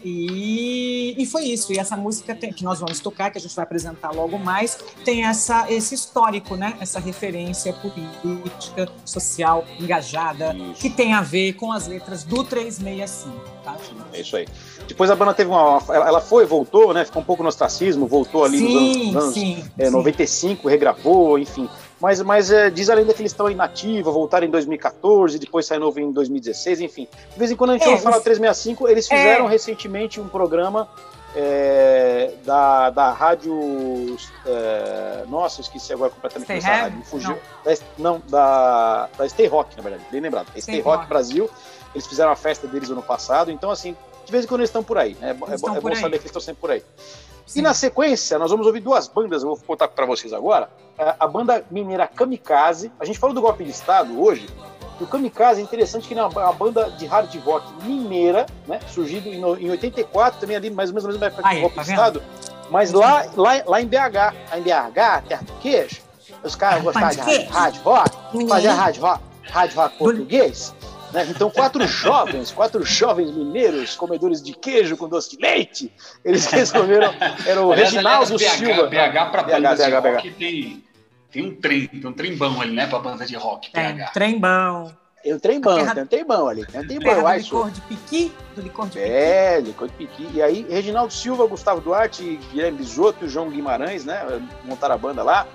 [0.03, 1.73] e, e foi isso.
[1.73, 4.77] E essa música tem, que nós vamos tocar, que a gente vai apresentar logo mais,
[5.03, 6.77] tem essa, esse histórico, né?
[6.79, 10.81] Essa referência política, social, engajada, isso.
[10.81, 13.59] que tem a ver com as letras do 365.
[13.63, 13.75] Tá,
[14.13, 14.47] é isso aí.
[14.87, 15.81] Depois a banda teve uma.
[15.89, 17.03] Ela foi, voltou, né?
[17.03, 19.91] Ficou um pouco no ostracismo, voltou ali sim, nos anos, sim, é, sim.
[19.91, 21.67] 95, regravou, enfim.
[21.99, 25.79] Mas, mas é, diz a lenda que eles estão inativos, voltaram em 2014, depois sai
[25.79, 27.07] novo em 2016, enfim.
[27.33, 29.49] De vez em quando a gente é, ouve falar do 365, eles fizeram é.
[29.49, 30.87] recentemente um programa
[31.35, 34.17] é, da, da rádio.
[34.45, 37.03] É, nossa, esqueci agora completamente essa rádio.
[37.03, 37.37] Fugiu.
[37.97, 40.47] Não, não da, da Stay Rock, na verdade, bem lembrado.
[40.49, 41.49] Stay, Stay Rock, Rock Brasil.
[41.93, 43.95] Eles fizeram a festa deles ano passado, então assim,
[44.25, 45.29] de vez em quando eles estão por aí, né?
[45.29, 46.83] É, é bom, é bom saber que eles estão sempre por aí.
[47.55, 50.69] E na sequência, nós vamos ouvir duas bandas, eu vou contar para vocês agora.
[50.97, 52.91] A, a banda mineira Kamikaze.
[52.99, 54.47] A gente falou do golpe de Estado hoje.
[54.99, 58.79] E o Kamikaze é interessante que é uma banda de hard rock mineira, né?
[58.87, 61.83] Surgido em, em 84, também ali mais ou menos na mesma época o golpe tá
[61.83, 62.23] de Estado.
[62.69, 66.01] Mas lá, lá, lá em BH, em BH, terra do queijo,
[66.43, 70.75] os caras gostavam de hard, rock, faziam hard rock, hard rock português.
[71.13, 71.27] Né?
[71.29, 75.91] Então, quatro jovens, quatro jovens mineiros, comedores de queijo com doce de leite,
[76.23, 77.13] eles resolveram.
[77.45, 78.87] Era o Aliás, Reginaldo aliás, BH, Silva.
[78.87, 80.83] BH pra BH, bandas de BH, rock tem,
[81.31, 84.11] tem um trem, tem um trembão ali, né, pra banda de rock, Tem, BH.
[84.13, 84.97] trembão.
[85.21, 86.65] Tem um trembão, Terra- tem um trembão ali.
[86.65, 87.43] Tem um trembão, do acho.
[87.43, 89.11] licor de piqui, do licor de piqui.
[89.11, 90.29] É, licor de piqui.
[90.33, 94.21] E aí, Reginaldo Silva, Gustavo Duarte, Guilherme Bisotto e João Guimarães, né?
[94.63, 95.45] Montaram a banda lá.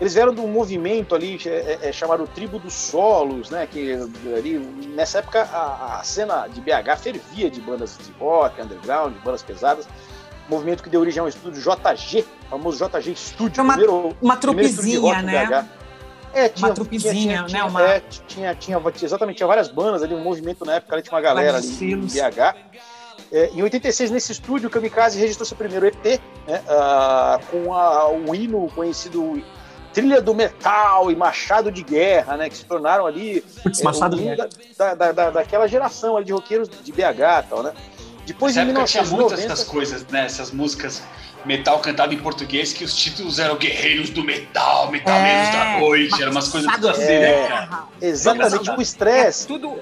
[0.00, 3.66] Eles vieram de um movimento ali é, é, é, chamado Tribo dos Solos, né?
[3.66, 3.94] Que
[4.36, 4.58] ali,
[4.94, 9.42] nessa época a, a cena de BH fervia de bandas de rock, underground, de bandas
[9.42, 9.88] pesadas.
[10.48, 13.62] Movimento que deu origem ao estúdio JG, famoso JG Studio.
[13.64, 15.68] Uma- primeiro, Uma trupezinha, né?
[16.32, 20.14] É, tinha, trupezinha, tinha, né, tinha, uma- é, tinha, tinha, exatamente, tinha várias bandas ali,
[20.14, 21.70] um movimento na época, ali tinha uma galera ali em.
[22.30, 22.54] BH.
[23.32, 28.08] É, em 86, nesse estúdio, o Kamikaze registrou seu primeiro EP, né, ah, com a-
[28.10, 29.42] o hino conhecido
[29.92, 34.16] Trilha do Metal e Machado de Guerra, né, que se tornaram ali Putz, é, Machado
[34.16, 34.48] Guerra.
[34.78, 37.72] da, da, da- daquela geração ali de roqueiros de BH e tal, né.
[38.26, 39.52] Depois, Nessa em época tinha muitas 1990...
[39.52, 40.26] essas coisas, né?
[40.26, 41.02] Essas músicas
[41.46, 46.20] metal cantado em português que os títulos eram Guerreiros do Metal, Metaleiros É, da Noite,
[46.22, 47.20] eram umas coisas Machado assim, É.
[47.42, 47.84] né, cara?
[48.02, 49.46] Exatamente, tipo É estresse.
[49.46, 49.80] tudo,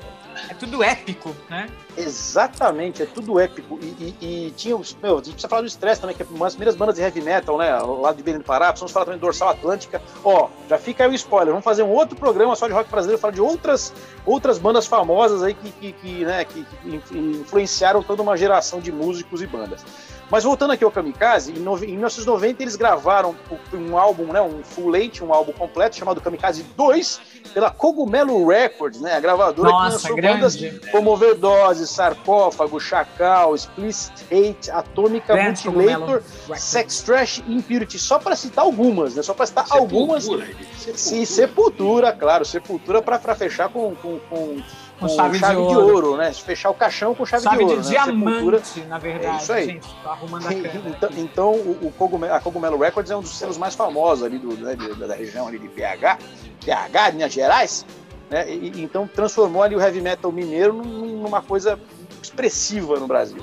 [0.49, 1.67] é tudo épico, né?
[1.97, 3.79] Exatamente, é tudo épico.
[3.81, 4.95] E, e- e tinha os.
[5.03, 7.01] Meu, a gente precisa falar do Stress também, que é uma das primeiras bandas de
[7.03, 7.75] heavy metal, né?
[7.79, 8.67] Lá de Belém do Pará.
[8.69, 10.03] Precisamos falar também do Dorsal Atlântica.
[10.25, 11.49] Ó, já fica aí o spoiler.
[11.53, 13.93] Vamos fazer um outro programa só de rock brasileiro, falar de outras,
[14.25, 18.81] outras bandas famosas aí que, que, que, né, que, que in- influenciaram toda uma geração
[18.81, 19.85] de músicos e bandas.
[20.31, 23.35] Mas voltando aqui ao Kamikaze, em, em 1990 eles gravaram
[23.73, 27.21] um álbum, né, um full length, um álbum completo chamado Kamikaze 2,
[27.55, 30.91] pela Cogumelo Records, né, a gravadora que Nossa, lançou bandas grande.
[30.91, 36.23] como Overdose, Sarcófago, Chacal, Explicit Hate, Atômica, Grande Cogumelo.
[36.57, 39.23] Sex Trash e Impurity, só para citar algumas, né?
[39.23, 40.25] Só para citar algumas.
[40.25, 40.57] Sepultura,
[40.97, 44.63] Sim, Sepultura, claro, Sepultura para fechar com, com, com,
[44.99, 45.45] Com chave de
[45.77, 46.17] ouro.
[46.17, 46.33] né?
[46.33, 47.83] Fechar o caixão com chave, Chave de de, ouro, né?
[48.05, 48.61] Sepultura.
[48.61, 49.27] diamante, na verdade.
[49.35, 49.67] É isso aí.
[49.67, 50.83] Gente, arrumando a câmera.
[50.87, 54.55] Então, então o, Cogumelo, a Cogumelo Records é um dos selos mais famosos ali do,
[54.57, 56.19] né, de- da região ali de BH,
[56.65, 57.85] BH, Minas Gerais,
[58.31, 58.51] né?
[58.51, 61.79] E, então transformou ali o heavy metal mineiro num- numa coisa
[62.23, 63.43] expressiva no Brasil.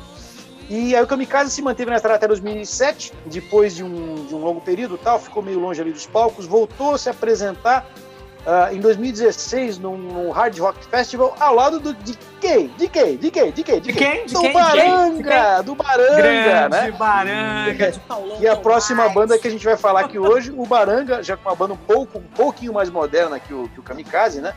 [0.70, 4.40] E aí o Kamikaze se manteve na estrada até 2007, depois de um, de um
[4.40, 7.86] longo período tal, ficou meio longe ali dos palcos, voltou a se apresentar
[8.46, 12.68] ah, em 2016 num, num Hard Rock Festival ao lado do, de quem?
[12.78, 13.16] De quem?
[13.16, 13.52] De quem?
[13.52, 13.80] De quem?
[13.80, 14.26] De quem?
[14.26, 15.62] Do Baranga!
[15.64, 16.92] Do Baranga, Grande né?
[16.92, 19.16] Baranga, de Paulão E a próxima Tomás.
[19.16, 21.78] banda que a gente vai falar aqui hoje, o Baranga, já com uma banda um
[21.78, 24.54] pouco, um pouquinho mais moderna que o, que o Kamikaze, né?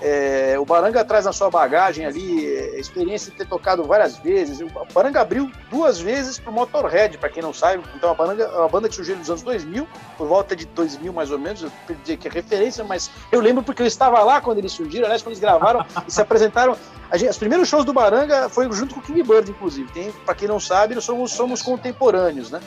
[0.00, 4.16] É, o Baranga traz na sua bagagem ali é, a experiência de ter tocado várias
[4.18, 4.60] vezes.
[4.60, 7.82] O Baranga abriu duas vezes pro Motorhead, para quem não sabe.
[7.94, 9.88] Então a Baranga é uma banda que surgiu nos anos 2000,
[10.18, 11.62] por volta de 2000 mais ou menos.
[11.62, 15.06] Eu perdi aqui a referência, mas eu lembro porque eu estava lá quando eles surgiram,
[15.06, 16.76] aliás, quando eles gravaram e se apresentaram.
[17.10, 19.88] A gente- os primeiros shows do Baranga foi junto com o King Bird, inclusive.
[20.26, 22.60] Para quem não sabe, nós somos, somos contemporâneos, né?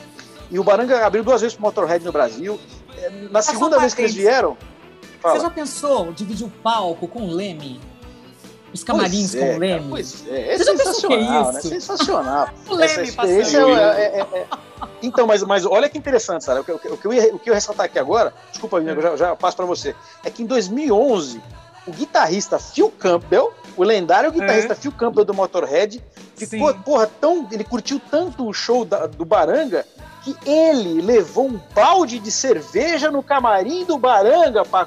[0.50, 2.58] E o Baranga abriu duas vezes pro Motorhead no Brasil.
[2.98, 4.28] É, Na segunda vez que eles patente.
[5.20, 5.36] Vieram.
[5.36, 5.40] Você Fala.
[5.40, 7.80] já pensou dividir o palco com o Leme?
[8.72, 9.86] Os camarins é, com o cara, Leme?
[9.90, 11.60] Pois é, é Você é sensacional, né?
[11.60, 12.48] Sensacional.
[12.68, 13.70] O Leme passando.
[13.76, 14.46] é, é- é- é-
[15.02, 16.60] Então, mas, mas olha que interessante, Sara.
[16.60, 19.02] O que, o que eu ia, o que eu ia ressaltar aqui agora, desculpa, eu
[19.02, 19.94] já, já passo para você,
[20.24, 21.42] é que em 2011,
[21.86, 26.02] o guitarrista Phil Campbell, o lendário guitarrista Phil Campbell do Motorhead,
[26.36, 26.78] ficou, Sim.
[26.80, 27.48] porra, tão.
[27.50, 29.84] Ele curtiu tanto o show da- do Baranga
[30.22, 34.86] que ele levou um balde de cerveja no camarim do Baranga pra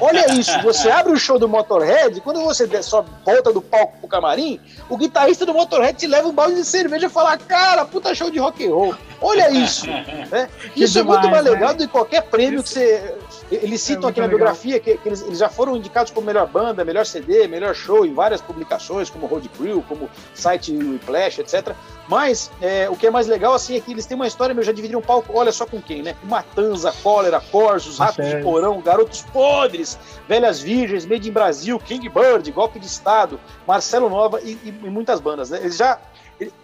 [0.00, 4.08] Olha isso, você abre o show do Motorhead, quando você só volta do palco pro
[4.08, 8.14] camarim, o guitarrista do Motorhead te leva um balde de cerveja e fala, cara, puta
[8.14, 8.94] show de rock and roll.
[9.20, 9.86] Olha isso.
[9.86, 10.48] né?
[10.74, 11.50] Isso é demais, muito mais né?
[11.50, 13.14] legal do que qualquer prêmio que você.
[13.50, 14.38] Eles citam É aqui na legal.
[14.38, 18.06] biografia que, que eles, eles já foram indicados como melhor banda, melhor CD, melhor show
[18.06, 21.74] em várias publicações, como Road Crew, como site Whiplash, etc.
[22.08, 24.64] Mas é, o que é mais legal assim é que eles têm uma história, meu,
[24.64, 26.16] já dividiram um palco, olha só com quem, né?
[26.24, 28.42] Matanza, Cólera, Corsos, Ratos de.
[28.42, 29.98] Porão, Garotos Podres,
[30.28, 34.90] Velhas Virgens, Made in Brasil, King Bird, Golpe de Estado, Marcelo Nova e, e- e
[34.90, 35.58] muitas bandas, né?
[35.60, 35.98] Eles já,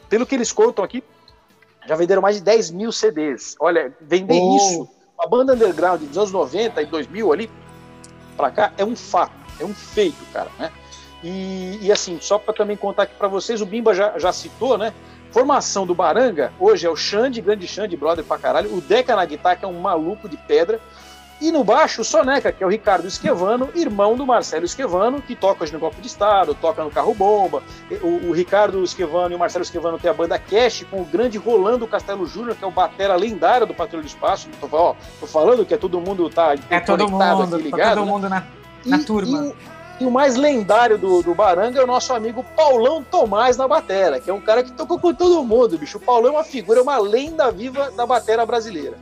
[0.08, 1.02] pelo que eles contam aqui,
[1.86, 3.54] já venderam mais de 10 mil CDs.
[3.60, 4.56] Olha, vender Oh.
[4.56, 7.48] isso, uma banda underground dos anos 90 e 2000 ali,
[8.36, 10.70] pra cá, é um fato, é um feito, cara, né?
[11.22, 14.76] E, e assim, só para também contar aqui para vocês, o Bimba já, já citou,
[14.78, 14.92] né?
[15.30, 19.24] Formação do Baranga, hoje é o Xande, grande Xande, brother pra caralho, o Deca na
[19.24, 20.80] guitarra, que é um maluco de pedra,
[21.40, 25.36] e no baixo, o Soneca, que é o Ricardo Esquevano, irmão do Marcelo Esquevano, que
[25.36, 27.62] toca hoje no Golpe de Estado, toca no Carro Bomba.
[28.02, 31.38] O, o Ricardo Esquevano e o Marcelo Esquevano têm a banda Cash, com o grande
[31.38, 34.48] Rolando Castelo Júnior, que é o batera lendário do Patrulho do Espaço.
[34.60, 37.94] Tô, ó, tô falando que é todo mundo tá É todo mundo, aqui, ligado, tá
[37.94, 38.12] todo né?
[38.12, 38.44] mundo na,
[38.84, 39.46] na e, turma.
[39.46, 43.66] E, e, o mais lendário do, do Baranga é o nosso amigo Paulão Tomás na
[43.66, 45.98] batera, que é um cara que tocou com todo mundo, bicho.
[45.98, 48.96] O Paulão é uma figura, é uma lenda viva da batera brasileira.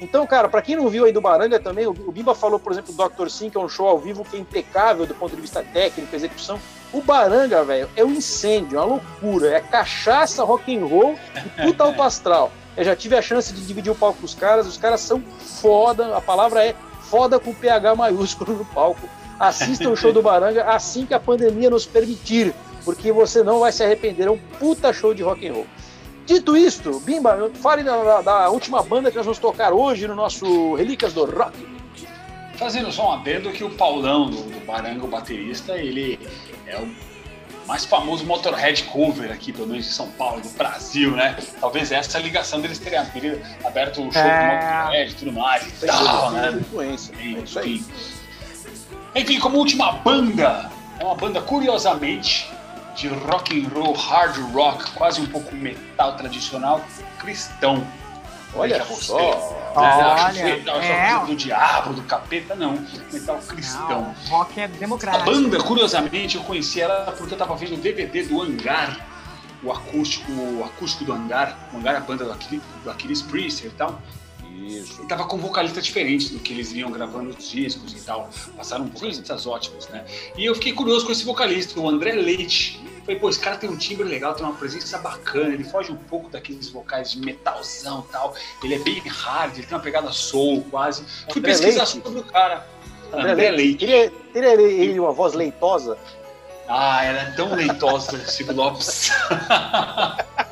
[0.00, 2.94] Então, cara, para quem não viu aí do Baranga também, o Bimba falou, por exemplo,
[2.94, 3.28] do Dr.
[3.28, 6.14] Sim, que é um show ao vivo que é impecável do ponto de vista técnico,
[6.14, 6.58] execução.
[6.92, 9.48] O Baranga, velho, é um incêndio, é uma loucura.
[9.48, 12.52] É cachaça, rock and roll e puta alto astral.
[12.76, 15.20] Eu já tive a chance de dividir o palco com os caras, os caras são
[15.60, 19.08] foda, a palavra é foda com PH maiúsculo no palco.
[19.38, 22.52] Assista o show do Baranga assim que a pandemia nos permitir,
[22.84, 24.26] porque você não vai se arrepender.
[24.26, 25.66] É um puta show de rock and roll.
[26.26, 30.74] Dito isto, Bimba, fale da, da, última banda que nós vamos tocar hoje no nosso
[30.74, 31.56] Relíquias do Rock.
[32.56, 36.18] Fazendo só um adendo que o Paulão, do, do Baranga, o baterista, ele
[36.66, 36.88] é o
[37.66, 41.36] mais famoso Motorhead cover aqui, pelo menos em São Paulo, do Brasil, né?
[41.60, 43.06] Talvez essa ligação deles tenha
[43.64, 44.58] aberto o show é...
[44.58, 46.58] do Motorhead e tudo mais e tal, né?
[46.60, 47.14] Influência.
[47.22, 47.84] Enfim.
[47.94, 48.17] É
[49.14, 52.50] Enfim, como última banda, é uma banda curiosamente
[52.94, 56.84] de rock and roll, hard rock, quase um pouco metal tradicional
[57.18, 57.86] cristão.
[58.54, 59.56] Olha só!
[59.74, 60.48] Olha,
[60.82, 62.82] é, do diabo, do capeta, não.
[63.12, 63.88] Metal cristão.
[63.88, 65.30] Não, rock é democrático.
[65.30, 69.06] A banda, curiosamente, eu conheci ela porque eu tava vendo o DVD do Hangar,
[69.62, 73.22] o acústico, o acústico do Hangar, o Hangar é a banda do Aquiles, do Aquiles
[73.22, 74.00] Priester e tal.
[74.66, 75.02] Isso.
[75.02, 78.28] E tava com vocalistas diferentes do que eles vinham gravando os discos e tal.
[78.56, 80.04] Passaram vocalistas ótimos, né?
[80.36, 82.80] E eu fiquei curioso com esse vocalista, o André Leite.
[83.04, 85.96] Falei, pô, esse cara tem um timbre legal, tem uma presença bacana, ele foge um
[85.96, 88.34] pouco daqueles vocais de metalzão e tal.
[88.62, 91.04] Ele é bem hard, ele tem uma pegada soul quase.
[91.30, 92.02] Fui André pesquisar Leite.
[92.02, 92.66] sobre o cara.
[93.12, 93.86] André, André Leite.
[93.86, 94.14] Leite.
[94.32, 95.96] Teria, teria ele uma voz leitosa?
[96.68, 99.10] Ah, ela é tão leitosa, Silvio Lopes.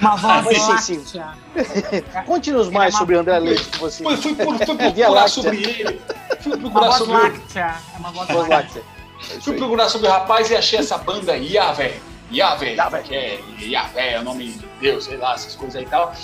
[0.00, 1.34] Uma voz láctea.
[2.26, 4.02] Conte-nos mais sobre André Leite que você.
[4.02, 6.00] Fui, fui, fui, fui procurar sobre ele.
[6.40, 7.76] Fui procurar uma sobre láctea.
[7.94, 8.82] É uma voz, voz láctea.
[9.40, 11.98] Fui procurar sobre o rapaz e achei essa banda Yahvé.
[12.32, 15.88] Yahvé, que é Yahvé, é o nome de Deus, sei lá, essas coisas aí e
[15.88, 16.14] tal.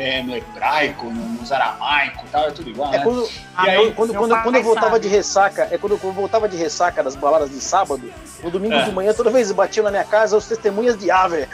[0.00, 3.02] É, no hebraico, no, nos aramaico e tal, é tudo igual, é né?
[3.02, 3.28] Quando,
[3.64, 5.00] e aí, quando, quando, quando eu voltava sabe.
[5.00, 8.08] de ressaca, é quando eu voltava de ressaca das baladas de sábado,
[8.40, 8.84] no domingo é.
[8.84, 11.48] de manhã, toda vez batiam na minha casa os testemunhas de Yahvé.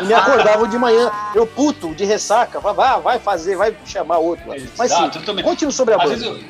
[0.00, 4.44] e me acordavam de manhã, eu puto, de ressaca, vai, vai fazer, vai chamar outro.
[4.78, 5.10] Mas sim,
[5.42, 6.16] conte-nos sobre a às banda.
[6.16, 6.48] Vezes eu,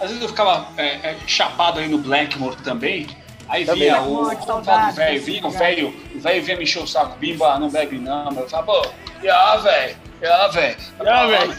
[0.00, 3.06] às vezes eu ficava é, é, chapado aí no Blackmore também,
[3.48, 3.84] aí também.
[3.84, 7.56] vinha o, o velho, vinha o velho, o velho vinha me encher o saco, bimba,
[7.60, 8.88] não bebe não, eu falava, pô,
[9.30, 11.54] ah, velho, ah, velho, ah, velho.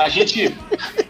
[0.00, 0.56] A gente,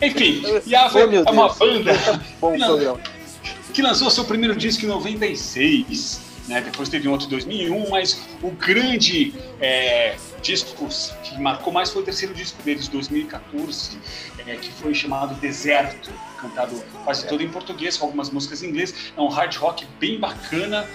[0.00, 1.92] enfim, Yahvé oh, é uma banda
[2.40, 6.60] Bom que, que lançou seu primeiro disco em 96, né?
[6.60, 10.88] Depois teve um outro em 2001, mas o grande é, disco
[11.22, 13.98] que marcou mais foi o terceiro disco deles, 2014,
[14.46, 16.10] é, que foi chamado Deserto,
[16.40, 19.12] cantado quase todo em português, com algumas músicas em inglês.
[19.16, 20.86] É um hard rock bem bacana.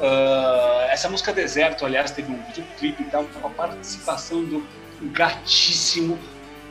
[0.00, 4.66] Uh, essa música Deserto, aliás, teve um videoclipe e tal, com a participação do
[5.02, 6.18] gatíssimo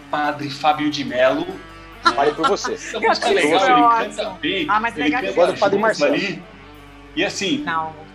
[0.09, 1.47] Padre Fábio de Mello.
[2.03, 2.73] Fale por você.
[2.73, 4.65] Essa música é legal, ele canta bem.
[4.69, 6.13] Ah, mas ele canta o Padre Marcelo.
[6.13, 6.43] Ali.
[7.15, 8.05] E assim, Não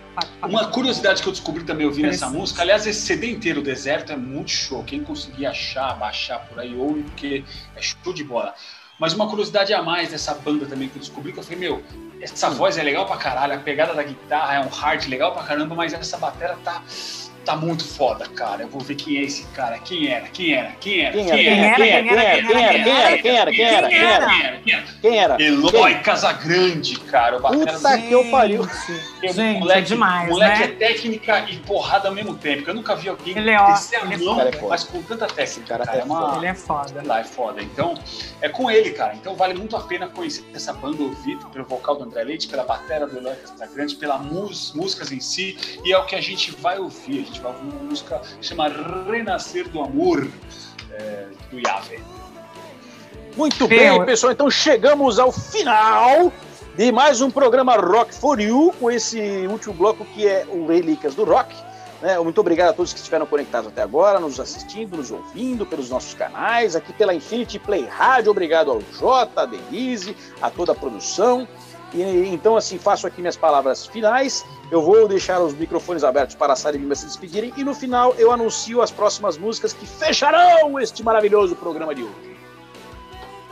[0.43, 4.17] uma curiosidade que eu descobri também ouvindo essa música, aliás, esse CD inteiro, Deserto, é
[4.17, 4.83] muito show.
[4.85, 7.45] Quem conseguir achar, baixar por aí, ouve, porque
[7.77, 8.55] é show de bola.
[8.99, 11.83] Mas uma curiosidade a mais dessa banda também que eu descobri, que eu falei, meu,
[12.21, 15.43] essa voz é legal pra caralho, a pegada da guitarra é um hard legal pra
[15.43, 16.83] caramba, mas essa bateria tá
[17.51, 18.63] tá muito foda, cara.
[18.63, 19.79] Eu vou ver quem é esse cara.
[19.79, 20.29] Quem era?
[20.29, 20.71] Quem era?
[20.73, 21.13] Quem era?
[21.13, 21.77] Quem era?
[21.77, 22.05] Quem era?
[22.05, 22.43] Quem era?
[22.43, 22.83] Quem era?
[22.83, 23.21] Quem era?
[23.21, 23.51] Quem era?
[23.51, 23.89] Quem era?
[23.89, 24.85] Quem era?
[25.01, 25.43] Quem era?
[25.43, 27.39] Eloy Casagrande, cara.
[27.39, 28.69] O Puta que eu pariu.
[29.23, 30.65] Gente, moleque, demais, moleque né?
[30.65, 32.71] é técnica e porrada ao mesmo tempo.
[32.71, 34.37] Eu nunca vi alguém ele é, descer a mão,
[34.69, 35.79] mas com tanta técnica.
[35.79, 36.37] Cara, é uma...
[36.37, 37.03] Ele é foda.
[37.05, 37.63] Lá é foda.
[37.63, 37.95] Então,
[38.41, 39.15] é com ele, cara.
[39.15, 42.65] Então vale muito a pena conhecer essa banda, ouvir pelo vocal do André Leite, pela
[42.65, 44.21] bateria do Eloy Casagrande, pelas
[44.75, 45.57] músicas em si.
[45.85, 47.21] E é o que a gente vai ouvir.
[47.21, 48.69] A gente vai ouvir uma música música chama
[49.11, 50.27] Renascer do Amor,
[50.93, 51.99] é, do Yahvé.
[53.37, 54.33] Muito bem, pessoal.
[54.33, 56.33] Então chegamos ao final
[56.77, 59.19] de mais um programa Rock for You, com esse
[59.49, 61.55] último bloco que é o Relíquias do Rock.
[62.01, 62.19] Né?
[62.21, 66.15] Muito obrigado a todos que estiveram conectados até agora, nos assistindo, nos ouvindo pelos nossos
[66.15, 68.31] canais, aqui pela Infinity Play Rádio.
[68.31, 71.47] Obrigado ao Jota, a Denise, a toda a produção.
[71.93, 74.45] E, então, assim, faço aqui minhas palavras finais.
[74.71, 77.53] Eu vou deixar os microfones abertos para a Sara e Bimba se despedirem.
[77.57, 82.37] E no final eu anuncio as próximas músicas que fecharão este maravilhoso programa de hoje.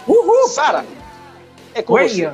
[0.06, 0.48] Uhul!
[0.48, 0.86] Sara,
[1.74, 2.32] é com Oi, você.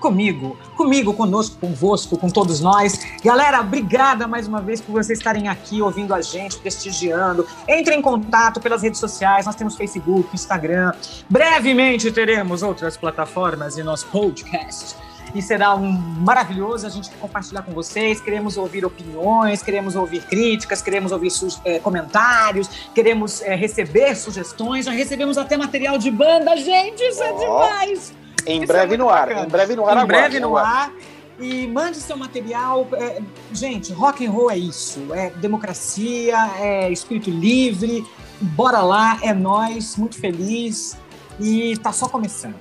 [0.00, 2.98] comigo, comigo, conosco, convosco, com todos nós.
[3.22, 7.46] Galera, obrigada mais uma vez por vocês estarem aqui ouvindo a gente, prestigiando.
[7.68, 10.92] Entre em contato pelas redes sociais, nós temos Facebook, Instagram.
[11.28, 14.96] Brevemente teremos outras plataformas e nosso podcast.
[15.34, 18.20] E será um maravilhoso a gente compartilhar com vocês.
[18.20, 21.30] Queremos ouvir opiniões, queremos ouvir críticas, queremos ouvir
[21.64, 24.84] eh, comentários, queremos eh, receber sugestões.
[24.86, 28.14] Já recebemos até material de banda, gente, isso é Ó, demais!
[28.46, 29.26] Em Isso breve é no muito ar.
[29.28, 29.46] bacana.
[29.46, 30.06] Em breve no ar em agora.
[30.06, 30.92] breve no ar.
[31.40, 32.86] E mande seu material.
[32.92, 33.20] é,
[33.52, 35.12] gente, rock and roll é isso.
[35.14, 38.06] É democracia, é espírito livre.
[38.40, 40.96] Bora lá, é nós, muito feliz.
[41.40, 42.54] E tá só começando.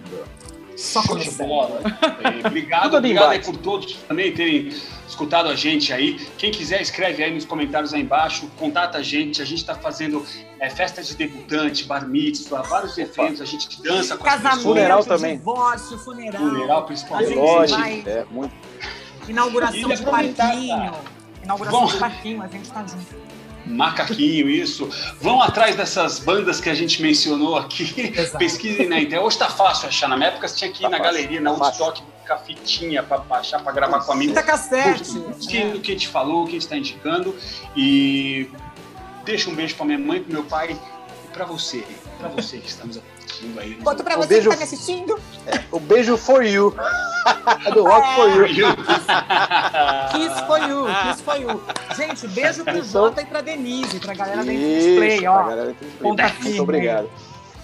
[0.75, 1.47] Só Show de começando.
[1.47, 1.81] bola.
[2.43, 4.69] É, obrigado, obrigado aí por todos também terem
[5.07, 6.15] escutado a gente aí.
[6.37, 9.41] Quem quiser, escreve aí nos comentários aí embaixo, contata a gente.
[9.41, 10.25] A gente está fazendo
[10.59, 13.41] é, festa de debutante, bar mitzvah, vários eventos.
[13.41, 14.75] A gente dança com as Casamento, pessoas.
[14.75, 15.37] Funeral também.
[15.37, 16.41] divórcio, funeral.
[16.41, 17.27] Funeral, A principalmente.
[17.29, 18.53] gente Lógico, vai- é muito.
[19.27, 20.93] Inauguração de parquinho.
[21.43, 21.85] Inauguração Bom.
[21.87, 23.32] de parquinho, a gente tá junto.
[23.65, 24.89] Macaquinho, isso.
[25.21, 28.13] Vão atrás dessas bandas que a gente mencionou aqui.
[28.15, 28.37] Exato.
[28.37, 29.25] Pesquisem na internet.
[29.25, 30.07] Hoje tá fácil achar.
[30.09, 31.51] Na minha época você tinha que ir Tá na fácil, galeria, tá na.
[31.51, 34.31] Woodstock, buscar fitinha pra baixar, pra gravar com amigo.
[34.31, 35.17] Fita cassete.
[35.17, 37.35] O que, o que a gente falou, o que a gente está indicando.
[37.75, 38.49] E
[39.23, 40.77] deixa um beijo pra minha mãe, pro meu pai
[41.25, 41.83] e pra você.
[42.19, 43.22] Pra você que está nos assistindo
[43.57, 43.75] aí.
[43.75, 44.49] Conta pra Um você beijo.
[44.49, 45.19] que tá me assistindo.
[45.71, 46.73] O beijo for you.
[47.73, 48.67] Do Rock for you.
[50.11, 51.61] Kiss for you, kiss for you.
[51.95, 55.37] Gente, beijo pro Então- Jota e pra Denise, pra galera da Isso, Display, pra ó.
[55.43, 56.01] galera da Display.
[56.01, 56.59] Muito firme.
[56.59, 57.09] obrigado.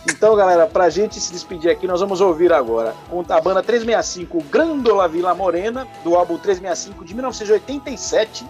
[0.09, 2.95] Então, galera, pra gente se despedir aqui, nós vamos ouvir agora
[3.29, 8.45] a banda 365 Grandola Vila Morena, do álbum 365 de 1987.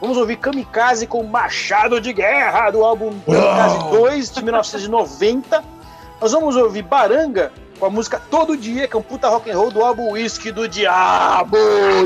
[0.00, 5.64] Vamos ouvir Kamikaze com Machado de Guerra, do álbum Kamikaze 2 de 1990.
[6.20, 9.56] Nós vamos ouvir Baranga com a música Todo Dia, que é um puta rock and
[9.56, 11.56] roll do álbum Whisky do Diabo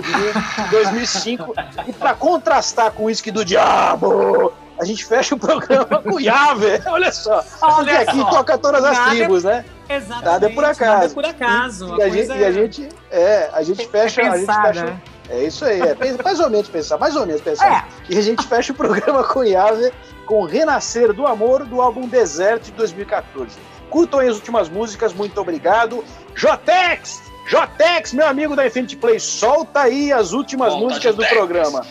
[0.00, 1.54] de 2005.
[1.88, 6.80] E pra contrastar com o Whisky do Diabo, a gente fecha o programa com Yahvé.
[6.86, 7.42] Olha só.
[7.42, 8.24] Porque Olha aqui só.
[8.30, 9.64] toca todas as Nada- tribos, né?
[9.88, 10.24] Exatamente.
[10.24, 10.92] Nada é por acaso.
[10.92, 11.96] Nada é por acaso.
[11.98, 14.84] E, a gente, e a gente, é, a gente fecha, é a gente fecha.
[14.84, 15.00] né?
[15.30, 17.88] É isso aí, é mais ou menos pensar, mais ou menos pensar.
[18.10, 19.90] É, E a gente fecha o programa com Yahvé,
[20.26, 23.56] com Renascer do Amor, do álbum Deserto de 2014.
[23.94, 26.02] Curtam aí as últimas músicas, muito obrigado.
[26.34, 27.22] Jotex!
[27.46, 31.38] Jotex, meu amigo da Infinity Play, solta aí as últimas Volta, músicas do Jotex.
[31.38, 31.86] programa.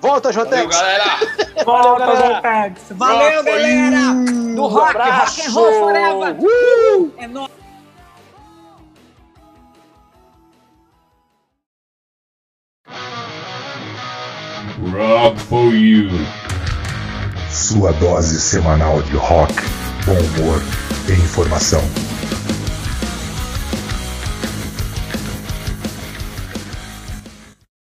[0.00, 0.76] Volta, Valeu, Jotex!
[0.76, 1.04] galera!
[1.66, 2.34] volta, galera.
[2.36, 2.82] Jotex.
[2.92, 3.96] Valeu, Rock galera.
[3.96, 4.54] you!
[4.54, 5.40] Do rock, Abraço!
[5.40, 6.36] rock and roll forever.
[6.38, 7.12] Uh!
[7.18, 7.50] É nóis.
[14.92, 16.10] Rock for you.
[17.50, 19.52] Sua dose semanal de rock,
[20.04, 20.62] bom humor
[21.08, 21.82] e informação.